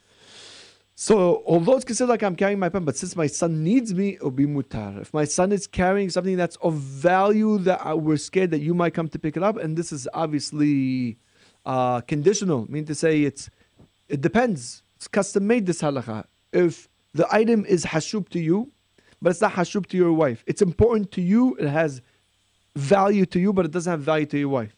[0.94, 4.14] so although it's considered like I'm carrying my pen, but since my son needs me,
[4.14, 5.01] it'll be mutar.
[5.01, 8.94] If my son is carrying something that's of value that we're scared that you might
[8.94, 11.18] come to pick it up, and this is obviously
[11.64, 13.51] uh, conditional, mean to say it's
[14.09, 14.83] it depends.
[14.96, 16.25] It's custom made this halacha.
[16.53, 18.70] If the item is hashub to you,
[19.20, 20.42] but it's not hashub to your wife.
[20.46, 21.55] It's important to you.
[21.57, 22.03] It has
[22.75, 24.75] value to you, but it doesn't have value to your wife.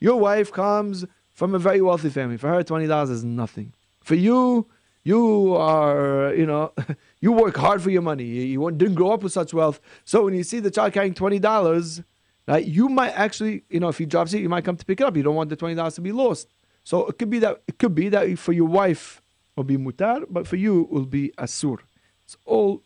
[0.00, 2.36] Your wife comes from a very wealthy family.
[2.36, 3.72] For her, twenty dollars is nothing.
[4.02, 4.66] For you,
[5.04, 6.72] you are, you know,
[7.20, 8.24] you work hard for your money.
[8.24, 9.80] You didn't grow up with such wealth.
[10.04, 12.02] So when you see the child carrying twenty dollars,
[12.46, 12.64] right?
[12.64, 15.04] You might actually, you know, if he drops it, you might come to pick it
[15.04, 15.16] up.
[15.16, 16.48] You don't want the twenty dollars to be lost.
[16.84, 19.20] So it could be that it could be that for your wife
[19.56, 21.78] will be mutar, but for you will be asur.
[22.24, 22.82] It's all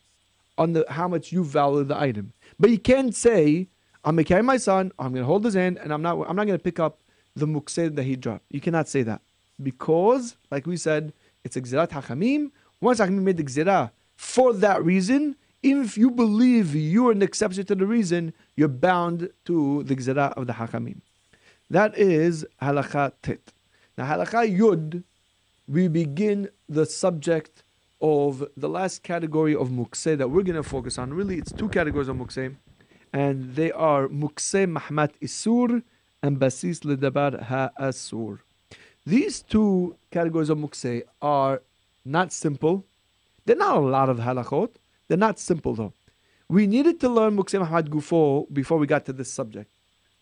[0.59, 2.33] on the how much you value the item.
[2.59, 3.69] But you can't say,
[4.05, 6.47] I'm gonna carry my son, I'm gonna hold his hand, and I'm not I'm not
[6.47, 6.99] gonna pick up
[7.35, 8.45] the muksed that he dropped.
[8.51, 9.21] You cannot say that.
[9.63, 11.13] Because, like we said,
[11.45, 12.51] it's a gzirat hachamim.
[12.81, 17.75] Once hachamim made the gzirah for that reason, if you believe you're an exception to
[17.75, 21.01] the reason, you're bound to the gzera of the hakamim.
[21.71, 23.53] That is halakha tit.
[23.99, 25.03] Now halakha yud,
[25.67, 27.65] we begin the subject
[28.01, 31.13] of the last category of mukse that we're going to focus on.
[31.13, 32.55] Really, it's two categories of mukse,
[33.13, 35.83] and they are mukse mahmat isur
[36.23, 38.39] and basis ledabar ha asur.
[39.05, 41.61] These two categories of mukse are
[42.05, 42.85] not simple.
[43.45, 44.71] They're not a lot of halachot,
[45.09, 45.93] they're not simple though.
[46.49, 49.71] We needed to learn Mukseh Mahmad Gufo before we got to this subject.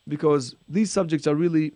[0.07, 1.73] because these subjects are really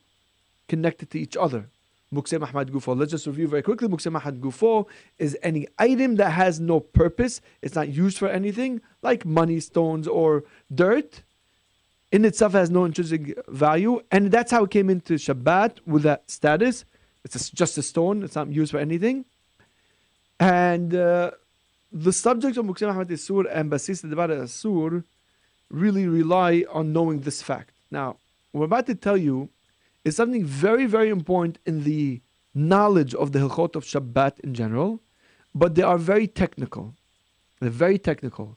[0.69, 1.69] connected to each other.
[2.13, 2.99] Mukseh Mahmad Gufo.
[2.99, 3.89] Let's just review very quickly.
[3.89, 4.87] Mukseh Mahmad Gufo
[5.19, 7.41] is any item that has no purpose.
[7.61, 10.45] It's not used for anything, like money, stones, or
[10.75, 11.23] dirt.
[12.11, 14.01] In itself has no intrinsic value.
[14.11, 16.85] And that's how it came into Shabbat with that status.
[17.25, 18.23] It's just a stone.
[18.23, 19.27] It's not used for anything.
[20.41, 21.33] And uh,
[21.93, 25.05] the subject of Mukseh Mahmad Isur and Basis Dabara Asur
[25.71, 27.73] really rely on knowing this fact.
[27.91, 28.17] Now,
[28.53, 29.49] what we're about to tell you
[30.05, 32.21] is something very, very important in the
[32.55, 35.01] knowledge of the Hilchot of Shabbat in general,
[35.55, 36.95] but they are very technical.
[37.61, 38.57] They're very technical.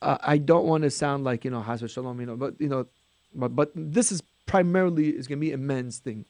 [0.00, 2.68] Uh, I don't want to sound like, you know, Hasra Shalom, you know, but, you
[2.68, 2.86] know,
[3.34, 6.24] but, but this is primarily is going to be a men's thing.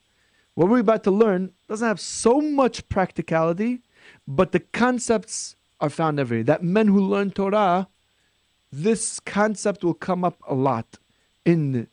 [0.54, 3.80] What we're about to learn doesn't have so much practicality,
[4.28, 6.44] but the concepts are found everywhere.
[6.44, 7.88] That men who learn Torah,
[8.72, 10.98] this concept will come up a lot
[11.44, 11.88] in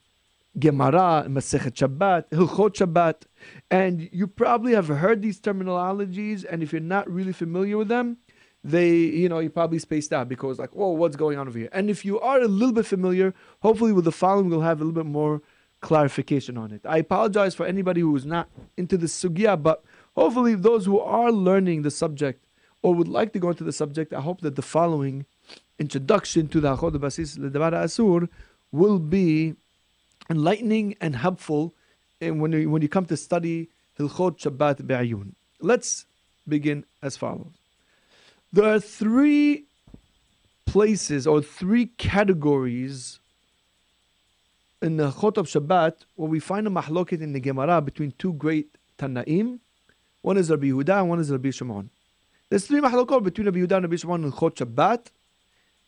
[0.57, 3.23] Gemara, Masechet Shabbat, Hilchot Shabbat,
[3.69, 8.17] and you probably have heard these terminologies, and if you're not really familiar with them,
[8.63, 11.69] they, you know, you probably spaced out because like, whoa, what's going on over here?
[11.71, 14.83] And if you are a little bit familiar, hopefully with the following, we'll have a
[14.83, 15.41] little bit more
[15.81, 16.81] clarification on it.
[16.85, 19.83] I apologize for anybody who is not into the sugya, but
[20.15, 22.43] hopefully those who are learning the subject
[22.81, 25.25] or would like to go into the subject, I hope that the following
[25.77, 28.29] introduction to the Achod Basis Ledabara Asur
[28.71, 29.55] will be
[30.29, 31.73] enlightening and helpful
[32.21, 35.33] and when you, when you come to study Hilchot Shabbat Be'ayun.
[35.61, 36.05] Let's
[36.47, 37.53] begin as follows.
[38.51, 39.65] There are three
[40.65, 43.19] places or three categories
[44.81, 48.33] in the Chot of Shabbat where we find a mahloket in the Gemara between two
[48.33, 49.59] great Tanaim.
[50.21, 51.89] One is Rabbi Yehuda and one is Rabbi Shimon.
[52.49, 55.07] There's three mahlokot between Rabbi Yehuda and Rabbi Shimon in Chot Shabbat.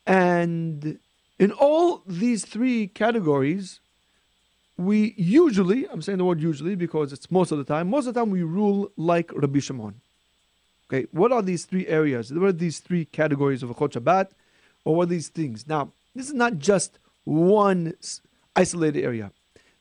[0.05, 0.99] And
[1.39, 3.79] in all these three categories,
[4.77, 8.13] we usually, I'm saying the word usually because it's most of the time, most of
[8.13, 9.95] the time we rule like Rabbi Shimon.
[10.87, 12.31] Okay, what are these three areas?
[12.31, 14.29] What are these three categories of a Chot Shabbat?
[14.85, 15.67] Or what are these things?
[15.67, 17.93] Now, this is not just one
[18.55, 19.31] isolated area.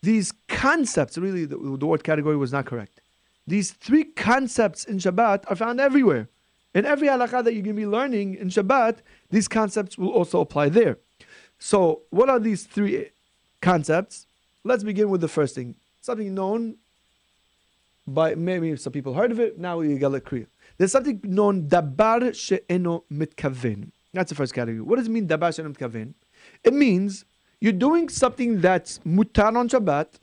[0.02, 3.00] These concepts, really, the, the word category was not correct.
[3.46, 6.28] These three concepts in Shabbat are found everywhere.
[6.74, 8.98] In every halakha that you're going to be learning in Shabbat,
[9.30, 10.98] these concepts will also apply there.
[11.58, 13.10] So, what are these three
[13.60, 14.26] concepts?
[14.64, 15.74] Let's begin with the first thing.
[16.00, 16.76] Something known
[18.06, 19.58] by maybe some people heard of it.
[19.58, 20.46] Now get it clear.
[20.78, 23.90] There's something known dabar she'eno mitkaven.
[24.12, 24.80] That's the first category.
[24.80, 26.14] What does it mean dabar she'eno mitkaven?
[26.64, 27.24] It means
[27.60, 30.18] you're doing something that's mutar on Shabbat,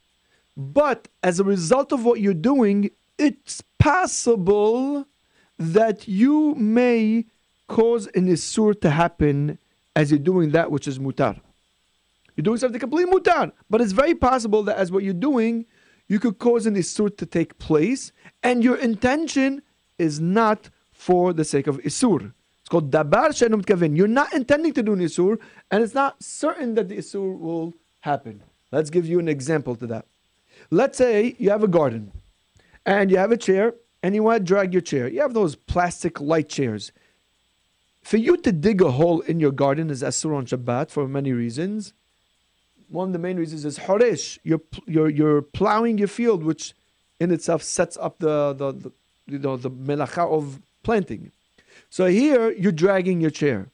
[0.56, 5.06] but as a result of what you're doing, it's possible
[5.58, 7.26] that you may
[7.68, 9.58] cause an isur to happen
[9.96, 11.40] as you're doing that which is mutar.
[12.36, 13.52] You're doing something completely mutar.
[13.70, 15.66] But it's very possible that as what you're doing,
[16.08, 18.12] you could cause an isur to take place,
[18.44, 19.62] and your intention
[19.98, 22.32] is not for the sake of isur.
[22.62, 23.98] It's called dabar she'eno mitkaven.
[23.98, 25.40] You're not intending to do an isur,
[25.72, 28.44] and it's not certain that the isur will happen.
[28.72, 30.06] Let's give you an example to that.
[30.70, 32.12] Let's say you have a garden,
[32.86, 35.08] and you have a chair, and you want to drag your chair.
[35.08, 36.92] You have those plastic light chairs.
[38.04, 41.34] For you to dig a hole in your garden is asur on Shabbat for many
[41.34, 41.94] reasons
[42.90, 44.40] one of the main reasons is horesh.
[44.44, 46.74] You're you're you're plowing your field, which
[47.20, 48.92] in itself sets up the the, the
[49.28, 51.32] you know the melacha of planting.
[51.90, 53.68] So here you're dragging your chair.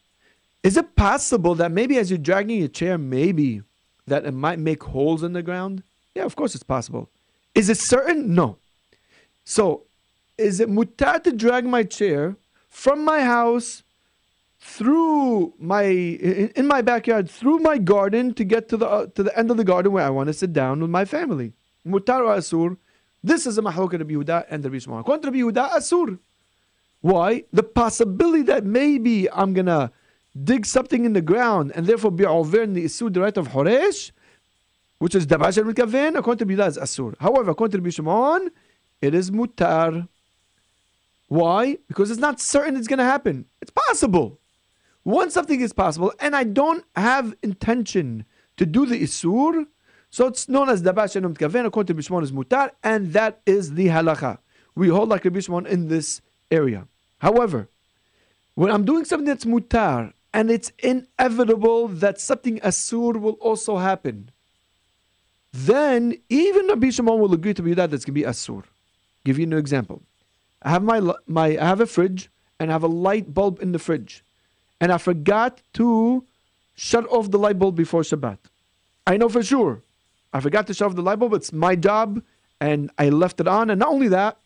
[0.63, 3.63] Is it possible that maybe as you're dragging your chair, maybe
[4.07, 5.83] that it might make holes in the ground?
[6.15, 7.09] Yeah, of course it's possible.
[7.53, 8.33] Is it certain?
[8.33, 8.57] No.
[9.45, 9.83] So
[10.43, 12.35] is it mutar to drag my chair
[12.69, 13.83] from my house
[14.59, 19.37] through my in, my backyard through my garden to get to the uh, to the
[19.37, 21.53] end of the garden where I want to sit down with my family.
[21.85, 22.77] Mutar asur.
[23.23, 25.03] This is a mahloket Rabbi Yehuda and Rabbi Shimon.
[25.03, 26.17] To Rabbi Yehuda, asur.
[27.01, 27.43] Why?
[27.51, 29.91] The possibility that maybe I'm gonna
[30.51, 33.49] dig something in the ground and therefore be over in the isur the right of
[33.49, 34.11] horesh,
[34.99, 36.17] which is dabar she'eno mitkaven.
[36.17, 37.15] According to Yehuda, is asur.
[37.19, 38.49] However, according to Rabbi Shimon,
[39.01, 40.07] it is mutar.
[41.33, 41.79] Why?
[41.87, 43.45] Because it's not certain it's gonna happen.
[43.59, 44.39] It's possible.
[45.03, 48.25] Once something is possible and I don't have intention
[48.57, 49.65] to do the isur,
[50.11, 53.73] so it's known as dabar she'eno mitkaven, according to Bishmon is mutar, and that is
[53.73, 54.37] the halacha.
[54.75, 56.21] We hold like Rabbi Shimon in this
[56.51, 56.87] area.
[57.17, 57.67] However,
[58.53, 64.29] when I'm doing something that's mutar and it's inevitable that something asur will also happen,
[65.51, 68.65] then even Rabbi Shimon will agree to be that that's going to be asur.
[69.25, 70.03] Give you an example.
[70.63, 73.71] I have my my I have a fridge and I have a light bulb in
[73.71, 74.23] the fridge
[74.79, 76.25] and I forgot to
[76.75, 78.37] shut off the light bulb before Shabbat.
[79.07, 79.81] I know for sure.
[80.33, 81.33] I forgot to shut off the light bulb.
[81.33, 82.21] It's my job,
[82.59, 83.69] and I left it on.
[83.69, 84.37] And not only that,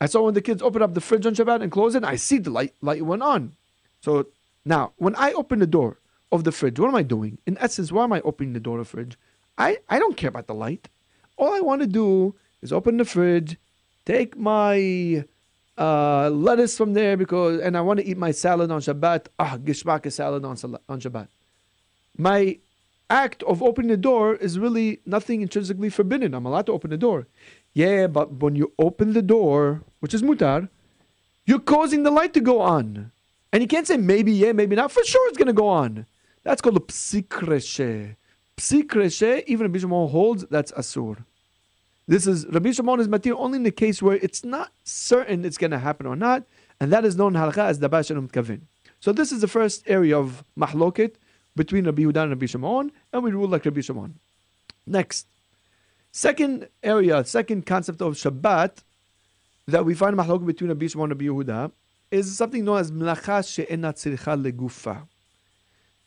[0.00, 2.16] I saw when the kids open up the fridge on Shabbat and close it, I
[2.16, 3.52] see the light light went on.
[4.00, 4.26] So
[4.64, 5.98] now, when I open the door
[6.32, 7.38] of the fridge, what am I doing?
[7.46, 9.16] In essence, why am I opening the door of the fridge?
[9.58, 10.88] I, I don't care about the light.
[11.36, 13.56] All I want to do is open the fridge,
[14.04, 15.24] take my
[15.78, 19.26] uh, lettuce from there because, and I want to eat my salad on Shabbat.
[19.38, 20.56] Ah, gishmak salad on,
[20.88, 21.28] on Shabbat.
[22.16, 22.58] My
[23.10, 26.34] act of opening the door is really nothing intrinsically forbidden.
[26.34, 27.26] I'm allowed to open the door.
[27.72, 30.68] Yeah, but when you open the door, which is mutar,
[31.44, 33.12] you're causing the light to go on.
[33.52, 34.90] And you can't say maybe yeah, maybe not.
[34.90, 36.06] For sure it's going to go on.
[36.42, 38.16] That's called a psik reisha.
[38.56, 41.24] Psikreshe, even a Shimon holds that's asur.
[42.08, 45.58] This is Rabbi Shimon is matir only in the case where it's not certain it's
[45.58, 46.44] going to happen or not,
[46.78, 48.60] and that is known halakha as dabar she'eno mitkaven.
[49.00, 51.14] So this is the first area of mahloket
[51.56, 54.14] between Rabbi Yehuda and Rabbi Shimon, and we rule like Rabbi Shimon.
[54.86, 55.26] Next,
[56.12, 58.84] second area, second concept of Shabbat
[59.66, 61.72] that we find mahloket between Rabbi Shimon and Rabbi Yehuda
[62.12, 65.02] is something known as melacha she'ena tziricha legufa.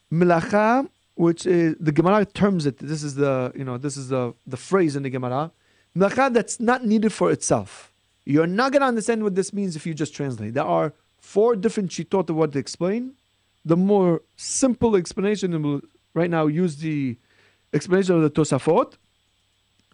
[0.09, 2.77] Melacha, which is the Gemara terms it.
[2.77, 5.51] This is the you know this is the the phrase in the Gemara.
[5.95, 7.91] Melacha that's not needed for itself.
[8.25, 10.53] You're not going to understand what this means if you just translate.
[10.53, 13.13] There are four different shitot of what to explain.
[13.65, 15.81] The more simple explanation, will
[16.13, 17.17] right now use the
[17.73, 18.93] explanation of the Tosafot.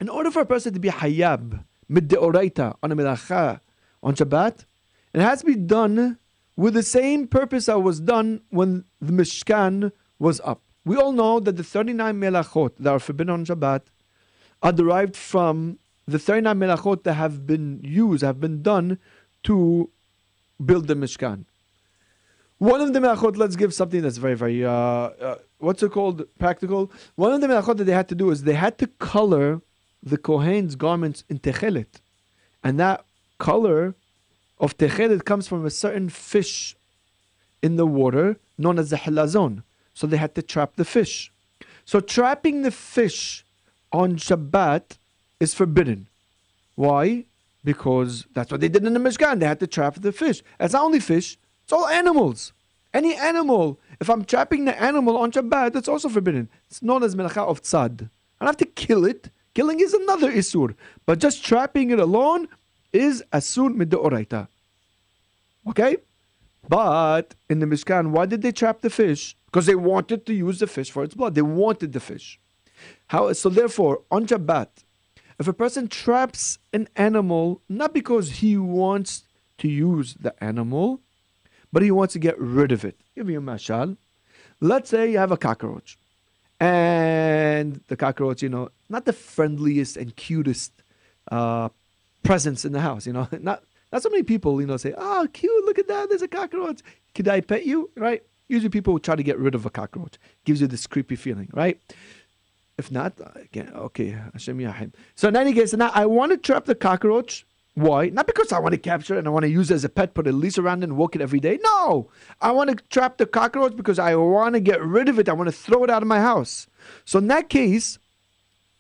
[0.02, 3.60] In order for a person to be hayab, mid on a melacha,
[4.04, 4.66] on Shabbat,
[5.14, 6.18] it has to be done
[6.56, 10.62] with the same purpose that was done when the Mishkan was up.
[10.86, 13.82] We all know that the 39 melachot that are forbidden on Shabbat
[14.62, 19.00] are derived from the 39 melachot that have been used, have been done
[19.44, 19.90] to
[20.64, 21.46] build the Mishkan.
[22.58, 26.24] One of the melachot, let's give something that's very, very, uh, uh, what's it called,
[26.40, 26.92] practical.
[27.16, 29.62] One of the melachot that they had to do is they had to color
[30.02, 32.00] the Kohen's garments in techelet.
[32.64, 33.04] And that
[33.40, 33.96] color
[34.60, 36.76] of techelet comes from a certain fish
[37.62, 39.64] in the water known as the hilazon.
[39.94, 41.32] So they had to trap the fish.
[41.84, 43.46] So trapping the fish
[43.92, 44.98] on Shabbat
[45.40, 46.08] is forbidden.
[46.76, 47.26] Why?
[47.64, 49.40] Because that's what they did in the Mishkan.
[49.40, 50.44] They had to trap the fish.
[50.60, 52.54] It's not only fish, it's all animals.
[52.94, 53.80] Any animal.
[54.00, 56.48] If I'm trapping the animal on Shabbat, that's also forbidden.
[56.70, 58.10] It's known as melacha of tzad.
[58.40, 59.30] I don't have to kill it.
[59.54, 60.76] Killing is another isur.
[61.06, 62.48] But just trapping it alone
[62.94, 64.48] is asur midoraita.
[65.68, 65.98] Okay?
[66.68, 69.36] But in the Mishkan, why did they trap the fish?
[69.46, 71.36] Because they wanted to use the fish for its blood.
[71.36, 72.40] They wanted the fish.
[73.08, 74.68] How so therefore, on Shabbat,
[75.40, 79.24] if a person traps an animal, not because he wants
[79.58, 81.02] to use the animal,
[81.72, 82.98] but he wants to get rid of it.
[83.16, 83.98] Give me a mashal.
[84.62, 85.98] Let's say you have a cockroach.
[86.60, 90.72] And the cockroach, you know, not the friendliest and cutest
[91.30, 91.70] uh,
[92.24, 95.28] presence in the house, you know, not not so many people, you know, say, "Oh,
[95.32, 95.66] cute!
[95.66, 96.10] Look at that!
[96.10, 96.82] There's a cockroach.
[97.14, 98.24] Could I pet you?" Right?
[98.48, 100.18] Usually, people try to get rid of a cockroach.
[100.46, 101.80] Gives you this creepy feeling, right?
[102.78, 104.94] If not, again, okay, Hashem Yahim.
[105.16, 107.46] So in any case, now I want to trap the cockroach.
[107.76, 108.08] Why?
[108.08, 109.90] Not because I want to capture it and I want to use it as a
[109.90, 111.60] pet, put a leash around it and walk it every day.
[111.62, 112.10] No!
[112.42, 115.28] I want to trap the cockroach because I want to get rid of it.
[115.28, 116.68] I want to throw it out of my house.
[117.04, 118.00] So in that case,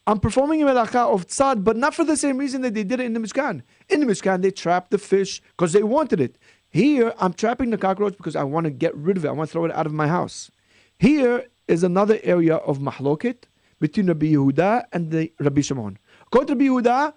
[0.07, 2.99] I'm performing a melacha of tzad, but not for the same reason that they did
[2.99, 3.63] it in the Mishkan.
[3.89, 6.37] In the Mishkan, they trapped the fish because they wanted it.
[6.69, 9.29] Here, I'm trapping the cockroach because I want to get rid of it.
[9.29, 10.51] I want to throw it out of my house.
[10.99, 13.45] Here is another area of mahloket
[13.79, 15.97] between Rabbi Yehuda and the Rabbi Shimon.
[16.27, 17.13] According to Rabbi Yehuda,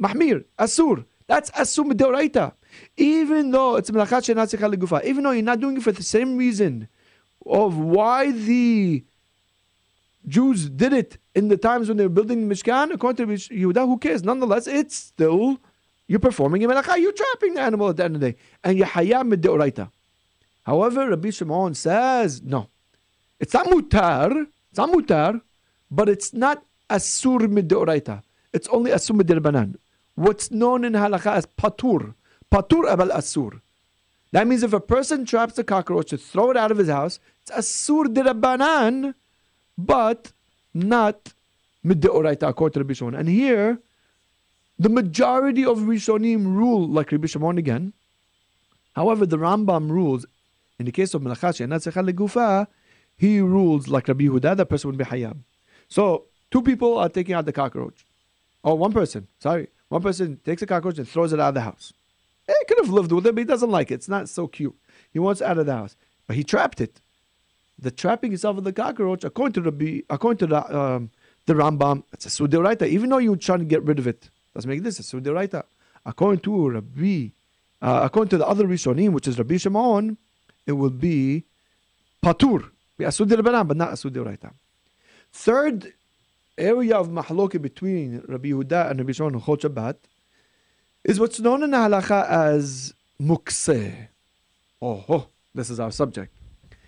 [0.00, 1.04] mahmir, asur.
[1.26, 2.52] That's asur midoraita.
[2.96, 6.88] Even though it's melachat gufa, even though you're not doing it for the same reason
[7.46, 9.04] of why the
[10.26, 13.86] Jews did it in the times when they were building the Mishkan, according to Yehuda,
[13.86, 14.22] who cares?
[14.22, 15.58] Nonetheless, it's still,
[16.06, 18.38] you're performing a melachah, you're trapping the animal at the end of the day.
[18.62, 19.90] And you're hayam.
[20.64, 22.68] However, Rabbi Shimon says, no.
[23.40, 25.40] It's not mutar, it's not mutar,
[25.92, 28.22] but it's not asur midoraita.
[28.52, 29.76] It's only asur midirbanan.
[30.14, 32.14] What's known in halakha as patur.
[32.50, 33.60] Patur abal asur.
[34.32, 37.20] That means if a person traps a cockroach to throw it out of his house,
[37.42, 39.14] it's asur dirabanan
[39.76, 40.32] but
[40.72, 41.34] not
[41.84, 43.14] middeoraita according to Rabbi Shimon.
[43.14, 43.78] And here,
[44.78, 47.92] the majority of Rishonim rule like Rabbi Shimon again.
[48.94, 50.24] However, the Rambam rules,
[50.78, 51.72] in the case of Melachat and
[52.16, 52.66] Gufa,
[53.16, 55.36] he rules like Rabbi Huda, that person would be Hayab.
[55.96, 57.98] So, two people are taking out the cockroach.
[58.62, 59.68] Or one person, sorry.
[59.88, 61.92] One person takes a cockroach and throws it out of the house.
[62.46, 63.94] He could have lived with it, but he doesn't like it.
[63.94, 64.76] It's not so cute.
[65.12, 65.96] He wants out of the house.
[66.26, 67.00] But he trapped it
[67.82, 71.10] the trapping itself of the cockroach, according to the according to the um,
[71.46, 74.30] the Rambam, it's asur deoraita, even though you're trying to get rid of it.
[74.54, 75.64] Let's make this asur deoraita.
[76.06, 77.28] According to Rabbi,
[77.82, 80.16] uh, according to the other Rishonim, which is Rabbi Shimon,
[80.66, 81.44] it will be
[82.22, 82.70] Patur.
[82.96, 83.28] Be Asud
[83.66, 84.52] but not a Asud
[85.32, 85.94] Third
[86.58, 89.96] area of mahloki between Rabbi Yehuda and Rabbi Shimon Chol Shabbat
[91.04, 94.08] is what's known in halacha as mukseh.
[94.80, 96.34] Oh, oh, this is our subject.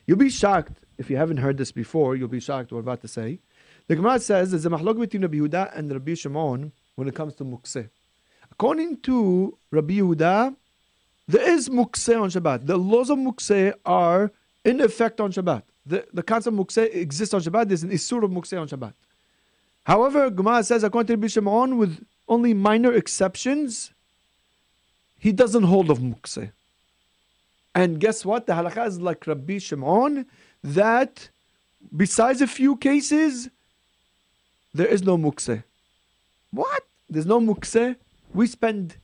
[0.07, 2.17] You'll be shocked if you haven't heard this before.
[2.17, 2.71] You'll be shocked.
[2.71, 3.41] What we're about to say.
[3.89, 7.35] The Gemara says there's a mahlok between Rabbi Yehuda and Rabbi Shimon when it comes
[7.37, 7.89] to mukseh.
[8.53, 10.55] According to Rabbi Yehuda,
[11.27, 12.67] there is mukseh on Shabbat.
[12.67, 14.31] The laws of mukseh are
[14.65, 15.63] in effect on Shabbat.
[15.87, 17.69] The, the concept of mukseh exists on Shabbat.
[17.69, 18.95] There's an isur of mukseh on Shabbat.
[19.85, 23.91] However, Gemara says according to Rabbi Shimon, with only minor exceptions,
[25.19, 26.53] he doesn't hold of mukseh.
[27.75, 28.47] And guess what?
[28.47, 30.27] The halakha is like Rabbi Shimon
[30.63, 31.29] that
[31.95, 33.51] besides a few cases,
[34.73, 35.65] there is no mukseh.
[36.51, 36.83] What?
[37.11, 37.97] There's no mukseh?
[38.33, 38.97] We spend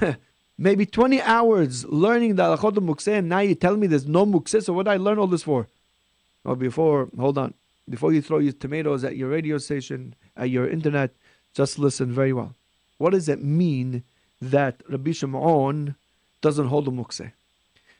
[0.58, 4.26] maybe 20 hours learning the halachot of mukseh, and now you tell me there's no
[4.26, 5.68] mukseh, so what did I learn all this for?
[6.46, 7.54] Well, before, hold on.
[7.90, 11.10] Before you throw your tomatoes at your radio station, at your internet,
[11.54, 12.54] just listen very well.
[12.98, 14.04] What does it mean
[14.40, 15.96] that Rabbi Shimon
[16.42, 17.32] doesn't hold the mukseh?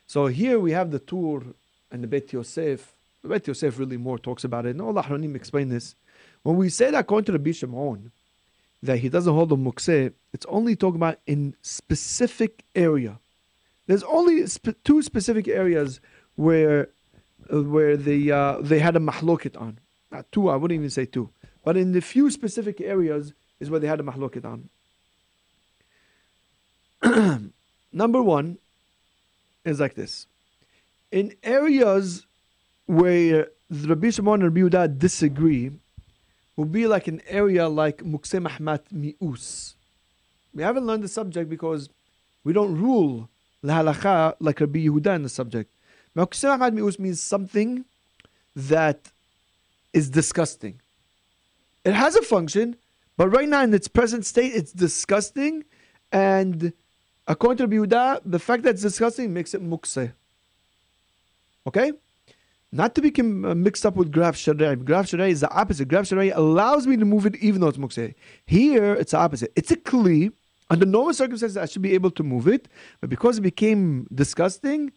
[0.07, 1.43] So here we have the Tur
[1.91, 2.93] and the Bet Yosef.
[3.21, 4.69] The Bet Yosef really more talks about it.
[4.69, 5.93] And all Haranim explain this.
[6.43, 8.11] When we say that according to Rabbi Shimon,
[8.81, 13.19] that he doesn't hold the mukseh, it's only talking about in specific area.
[13.87, 15.99] There's only sp- two specific areas
[16.37, 16.87] where
[17.49, 19.79] where they uh, they had a mahloket on.
[20.11, 21.29] Not two, I wouldn't even say two.
[21.63, 24.69] But in the few specific areas is where they had a mahloket on.
[27.91, 28.57] Number one,
[29.65, 30.27] is like this.
[31.11, 32.25] In areas
[32.85, 35.71] where Rabbi Shimon and Rabbi Yehuda disagree,
[36.55, 39.75] will be like an area like Mukse Mahmat Mi'us.
[40.53, 41.89] We haven't learned the subject because
[42.43, 43.29] we don't rule
[43.61, 45.71] the halacha like Rabbi Yehuda in the subject.
[46.17, 47.85] Mukse Mahmat Mi'us means something
[48.55, 48.99] that
[49.93, 50.79] is disgusting.
[51.85, 52.75] It has a function,
[53.15, 55.63] but right now in its present state, it's disgusting
[56.11, 56.73] and
[57.27, 60.11] According to Rabbi the fact that it's disgusting makes it mukse.
[61.67, 61.91] Okay?
[62.71, 64.83] Not to be uh, mixed up with graf shel re'i.
[64.83, 65.89] Graf shel re'i is the opposite.
[65.89, 68.13] Graf shel re'i allows me to move it even though it's mukse.
[68.45, 69.51] Here, it's the opposite.
[69.55, 70.31] It's a kli.
[70.69, 72.67] Under normal circumstances, I should be able to move it.
[73.01, 74.91] But because it became disgusting,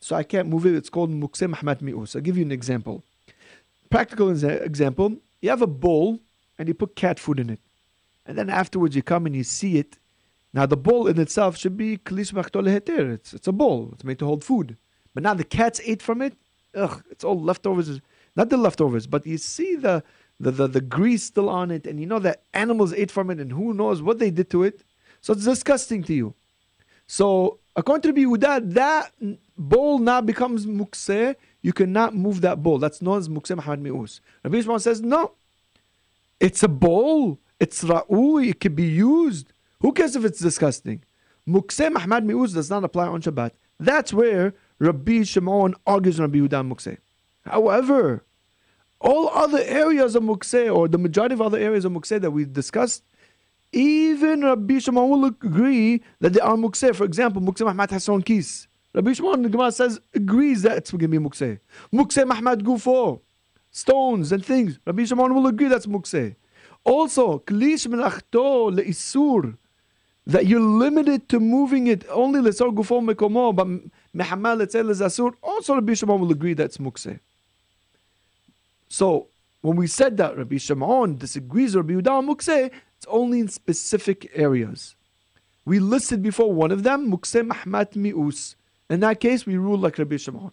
[0.00, 0.74] so I can't move it.
[0.74, 2.16] It's called mukse mahmat mi'us.
[2.16, 3.02] I'll give you an example.
[3.90, 5.16] Practical example.
[5.40, 6.20] You have a bowl
[6.58, 7.60] and you put cat food in it.
[8.26, 9.98] And then afterwards you come and you see it
[10.52, 13.12] now the bowl in itself should be klish heter.
[13.12, 13.90] It's it's a bowl.
[13.92, 14.76] It's made to hold food.
[15.14, 16.34] But now the cats ate from it.
[16.74, 18.00] Ugh, it's all leftovers.
[18.36, 20.02] Not the leftovers, but you see the
[20.40, 23.40] the, the, the grease still on it, and you know that animals ate from it,
[23.40, 24.82] and who knows what they did to it.
[25.20, 26.34] So it's disgusting to you.
[27.08, 29.12] So according to Rabbi Yehuda, that
[29.58, 31.34] bowl now becomes mukseh.
[31.62, 32.78] You cannot move that bowl.
[32.78, 34.20] That's known as mukseh Mahmad Mi'us.
[34.44, 35.32] Rabbi Yishmael says, no.
[36.40, 37.40] It's a bowl.
[37.58, 38.48] It's ra'u.
[38.48, 39.52] It can be used.
[39.80, 41.02] Who cares if it's disgusting?
[41.48, 43.50] Mukseh Mahmad Mi'us does not apply on Shabbat.
[43.80, 46.98] That's where Rabbi Shimon argues on Rabbi Yehuda Mukseh.
[47.44, 48.24] However,
[49.00, 52.44] all other areas of Mukseh, or the majority of other areas of Mukseh that we
[52.44, 53.02] discussed,
[53.72, 56.94] even Rabbi Shimon will agree that they are Mukseh.
[56.94, 58.67] For example, mukse Mukseh Mahmad Hisaron Kis.
[58.94, 61.58] Rabbi Shimon, the Gemara says, agrees that it's going to be Mukseh.
[61.92, 63.20] Mukseh Mahmad Gufo,
[63.70, 64.78] stones and things.
[64.86, 66.34] Rabbi Shimon will agree that's Mukseh.
[66.84, 69.56] Also, Klish Melachto Le'isur
[70.28, 73.66] that you're limited to moving it only lesor gufo mekomo, but
[74.14, 75.34] mehamal letzel zasur.
[75.42, 77.18] Also, Rabbi Shimon will agree that's mukse.
[78.90, 79.28] So
[79.62, 84.30] when we said that Rabbi Shimon disagrees with Rabbi Yehuda mukse, it's only in specific
[84.34, 84.94] areas.
[85.64, 88.54] We listed before one of them, mukse mahmat mi'us.
[88.90, 90.52] In that case, we rule like Rabbi Shimon.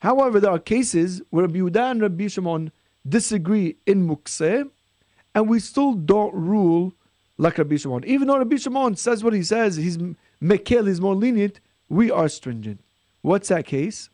[0.00, 2.72] However, there are cases where Rabbi Yehuda and Rabbi Shimon
[3.08, 4.70] disagree in mukse,
[5.34, 6.94] and we still don't rule
[7.36, 8.04] like Rabbi Shimon.
[8.04, 9.98] Even though Rabbi Shimon says what he says, he's
[10.42, 12.80] mekel, he's more lenient, we are stringent.
[13.22, 14.08] What's that case?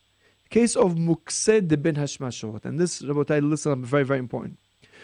[0.50, 2.64] Case of Mukse de bin Hashmashot.
[2.64, 4.58] And this, Rabbi listen, very, very important.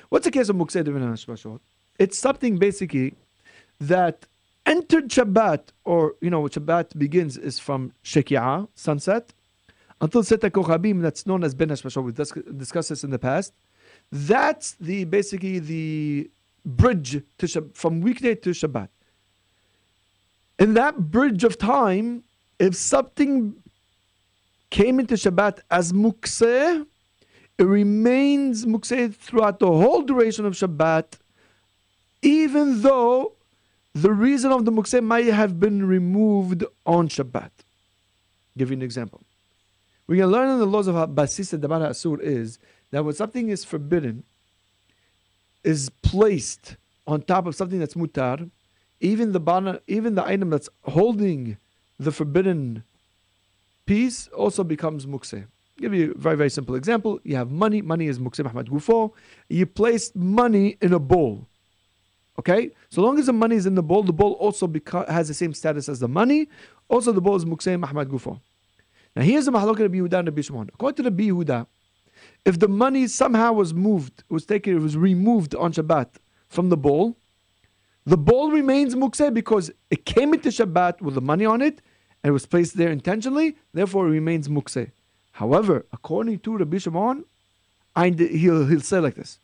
[0.09, 1.61] What's the case of Mukse de bin Hashmashot?
[1.99, 3.15] It's something basically
[3.81, 4.27] that
[4.67, 9.33] entered Shabbat, or, you know, Shabbat begins is from Sheki'ah, sunset,
[10.01, 12.03] until Seta Kochabim, that's known as Ben Hashmashot.
[12.03, 13.53] We've discussed this in the past.
[14.11, 16.31] That's the basically the
[16.65, 18.89] bridge to from weekday to Shabbat.
[20.59, 22.23] In that bridge of time,
[22.59, 23.55] if something
[24.71, 26.87] came into Shabbat as mukseh,
[27.59, 31.19] it remains mukseh throughout the whole duration of Shabbat,
[32.23, 33.33] even though
[34.03, 37.51] the reason of the mukseh might have been removed on Shabbat.
[38.57, 39.21] Give you an example.
[40.07, 42.59] We can learn in the laws of Basis Dabar Asur is
[42.91, 44.25] that when something is forbidden,
[45.63, 46.77] is placed
[47.07, 48.51] on top of something that's mutar,
[49.01, 51.57] even the bana, even the item that's holding
[51.99, 52.83] the forbidden
[53.87, 55.47] piece also becomes mukseh.
[55.79, 57.21] Give you a very, very simple example.
[57.25, 57.83] You have money.
[57.83, 59.13] Money is mukseh Mahmad Gufo.
[59.49, 61.47] You place money in a bowl.
[62.41, 62.71] Okay?
[62.89, 65.35] So long as the money is in the bowl, the bowl also beca- has the
[65.35, 66.49] same status as the money.
[66.89, 68.41] Also, the bowl is mukseh Mahmad Gufo.
[69.15, 70.71] Now, here's the mahalok Rabbi Yehuda and Rabbi Shimon.
[70.73, 71.67] According to Rabbi Yehuda,
[72.47, 76.09] if the money somehow was moved, was taken, it was removed on Shabbat
[76.49, 77.17] from the bowl,
[78.07, 81.83] the bowl remains mukseh because it came into Shabbat with the money on it
[82.23, 84.91] and it was placed there intentionally, therefore it remains mukseh.
[85.33, 87.25] However, according to Rabbi Shimon,
[87.97, 89.39] he'll, he'll say like this.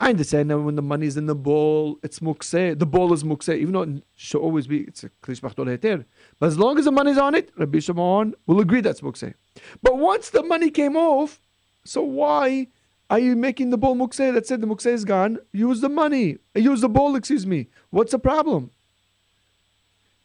[0.00, 2.78] I understand that when the money is in the bowl, it's mukseh.
[2.78, 6.04] The bowl is mukseh, even though it should always be it's a klish heter.
[6.38, 9.34] But as long as the money is on it, Rabbi Shimon will agree that's mukseh.
[9.82, 11.40] But once the money came off,
[11.84, 12.68] so why
[13.10, 15.38] are you making the bowl mukseh that said the mukseh is gone?
[15.52, 16.38] Use the money.
[16.54, 17.68] Use the bowl, excuse me.
[17.90, 18.70] What's the problem?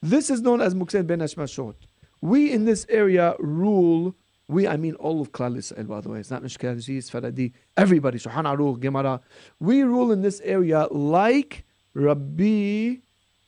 [0.04, 1.76] This is known as mukseh ben hashmashot.
[2.22, 4.16] We in this area rule
[4.48, 6.20] we, I mean all of Klal Yisrael, by the way.
[6.20, 7.54] It's not Ashkenazi, it's Faradi.
[7.78, 9.22] Everybody, Shulchan Aruch, Gemara.
[9.60, 11.64] We rule in this area like
[11.94, 12.98] Rabbi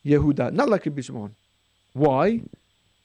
[0.06, 1.36] Yehuda, not like Rabbi Shimon.
[1.94, 2.42] Why?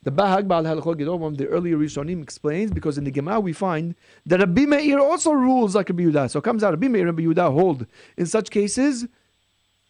[0.03, 3.53] The Bahag Baal Halachot one of the earlier Rishonim explains because in the Gemara we
[3.53, 6.31] find that Rabbi Meir also rules like Rabbi Yehuda.
[6.31, 7.87] So it comes out Rabbi Meir and Rabbi Yehuda hold.
[8.17, 9.07] In such cases,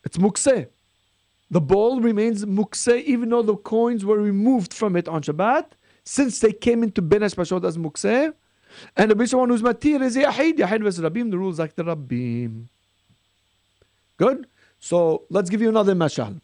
[0.05, 0.67] it's mukseh.
[1.51, 5.67] The ball remains mukseh even though the coins were removed from it on Shabbat
[6.05, 8.33] since they came into Ben Hashmashot as Mukseh,
[8.97, 12.67] and the one who's Matir is Yahid, Yahid versus Rabim, the rules like the Rabim.
[14.17, 14.47] Good?
[14.79, 16.41] So let's give you another mashal.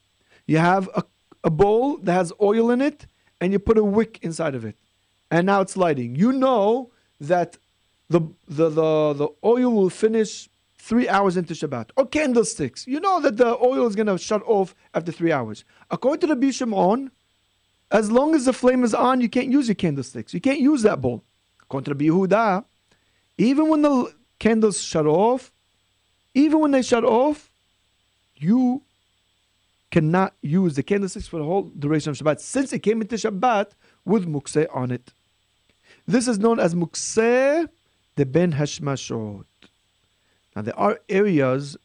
[0.47, 1.05] You have a,
[1.45, 3.07] a bowl that has oil in it,
[3.41, 4.77] and you put a wick inside of it.
[5.31, 6.17] And now it's lighting.
[6.17, 6.91] You know
[7.21, 7.59] that
[8.09, 10.49] the, the, the, the oil will finish
[10.79, 11.91] three hours into Shabbat.
[11.97, 12.87] Or candlesticks.
[12.87, 15.65] You know that the oil is going to shut off after three hours.
[15.91, 17.11] According to the Bishimon,
[17.91, 20.35] as long as the flame is on, you can't use your candlesticks.
[20.35, 21.23] You can't use that bowl.
[21.69, 22.65] Contra Bihuda,
[23.39, 25.51] even when the candles shut off,
[26.35, 27.51] even when they shut off,
[28.37, 28.83] you
[29.91, 33.71] cannot use the candlesticks for the whole duration of Shabbat since it came into Shabbat
[34.05, 35.13] with mukseh on it.
[36.07, 37.69] This is known as mukseh
[38.17, 39.45] the ben hashmashot.
[40.55, 41.77] Now there are areas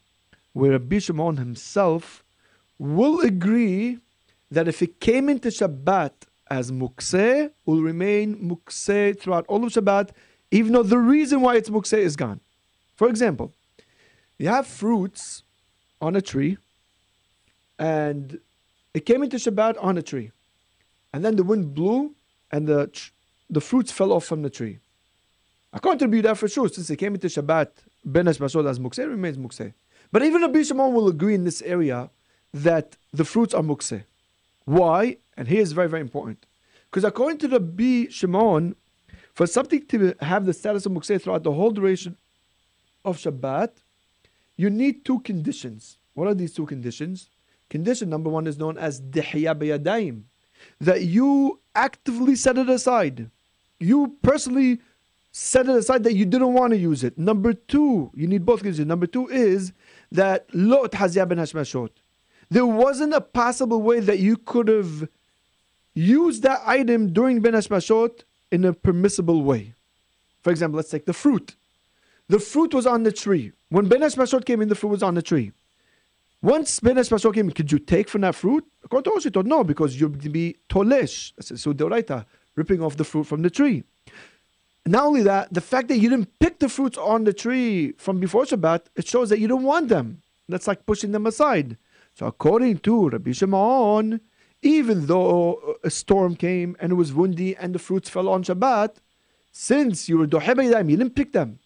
[0.54, 2.24] where Rabbi himself
[2.78, 4.00] will agree
[4.52, 6.12] that if it came into Shabbat
[6.50, 10.10] as mukseh, will remain mukseh throughout all of Shabbat,
[10.52, 12.42] even though the reason why it's mukseh is gone.
[12.98, 13.54] For example,
[14.38, 15.44] you have fruits
[16.02, 16.58] on a tree,
[17.80, 18.40] and
[18.94, 20.32] it came into Shabbat on a tree,
[21.14, 22.14] and then the wind blew,
[22.52, 22.92] and the
[23.50, 24.80] the fruits fell off from the tree.
[25.74, 27.70] According to that for sure, since it came into Shabbat,
[28.04, 29.74] Ben Hashmashot as mukseh, remains mukseh.
[30.12, 32.10] But even Rabbi Shimon will agree in this area
[32.54, 34.04] that the fruits are mukseh.
[34.66, 35.18] Why?
[35.38, 36.46] And here's very, very important.
[36.90, 38.76] Because according to the B Shimon,
[39.34, 42.18] for something to have the status of Mukseh throughout the whole duration
[43.06, 43.70] of Shabbat,
[44.58, 45.98] you need two conditions.
[46.14, 47.30] What are these two conditions?
[47.70, 50.24] Condition number one is known as Dehiya Beyadayim,
[50.82, 53.32] that you actively set it aside.
[53.80, 54.80] You personally
[55.32, 57.18] set it aside that you didn't want to use it.
[57.18, 58.88] Number two, you need both conditions.
[58.88, 59.72] Number two is
[60.12, 61.90] that Lo Hazya ben Hashmashot
[62.52, 65.08] there wasn't a possible way that you could have
[65.94, 69.74] used that item during Ben Hashmashot in a permissible way.
[70.44, 71.56] For example, let's take the fruit.
[72.28, 73.54] The fruit was on the tree.
[73.70, 75.54] When Ben Hashmashot came in, the fruit was on the tree.
[76.42, 78.66] Once Ben Hashmashot came in, could you take from that fruit?
[78.84, 82.24] According to thought no, because you'd be tolesh, so deoraita, uh,
[82.56, 83.86] ripping off the fruit from the tree.
[84.86, 88.20] Not only that, the fact that you didn't pick the fruits on the tree from
[88.20, 90.22] before Shabbat, it shows that you don't want them.
[90.50, 91.78] That's like pushing them aside.
[92.16, 94.22] So according to Rabbi Shimon,
[94.62, 98.98] even though a storm came and it was windy and the fruits fell on Shabbat,
[99.52, 101.60] since you were dohebayim, you didn't pick them,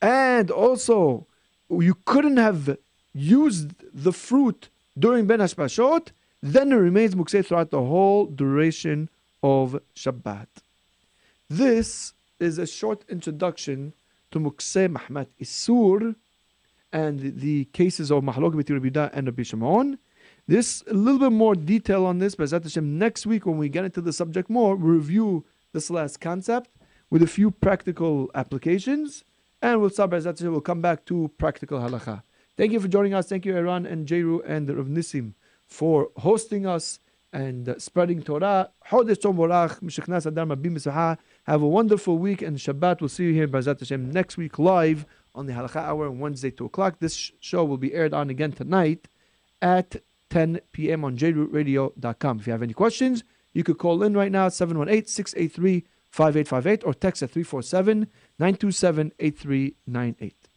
[0.00, 1.26] and also
[1.70, 2.78] you couldn't have
[3.12, 4.68] used the fruit
[4.98, 6.08] during Ben Hashmashot,
[6.42, 9.08] then it remains mukseh throughout the whole duration
[9.42, 10.46] of Shabbat.
[11.48, 13.92] This is a short introduction
[14.30, 16.14] to mukseh Mahmat Isur,
[16.92, 19.98] and the cases of Mahalok between Rabbi and Rabbi Shimon.
[20.46, 23.84] This a little bit more detail on this, but Hashem, next week when we get
[23.84, 26.70] into the subject more, we review this last concept
[27.10, 29.24] with a few practical applications,
[29.60, 32.22] And we'll stop, Bezrat We'll come back to practical halacha.
[32.56, 33.28] Thank you for joining us.
[33.28, 35.34] Thank you, Iran and Jeru and Rav Nissim
[35.66, 37.00] for hosting us
[37.32, 38.70] and uh, spreading Torah.
[38.90, 39.08] Have
[41.62, 43.00] a wonderful week and Shabbat.
[43.00, 45.06] We'll see you here, Bezrat Hashem, next week live
[45.38, 46.98] on the Halacha Hour on Wednesday, 2 o'clock.
[46.98, 49.06] This show will be aired on again tonight
[49.62, 49.96] at
[50.30, 51.04] 10 p.m.
[51.04, 52.40] on jrootradio.com.
[52.40, 53.22] If you have any questions,
[53.52, 58.08] you could call in right now, at 718 683 5858, or text at 347
[58.38, 60.47] 927 8398.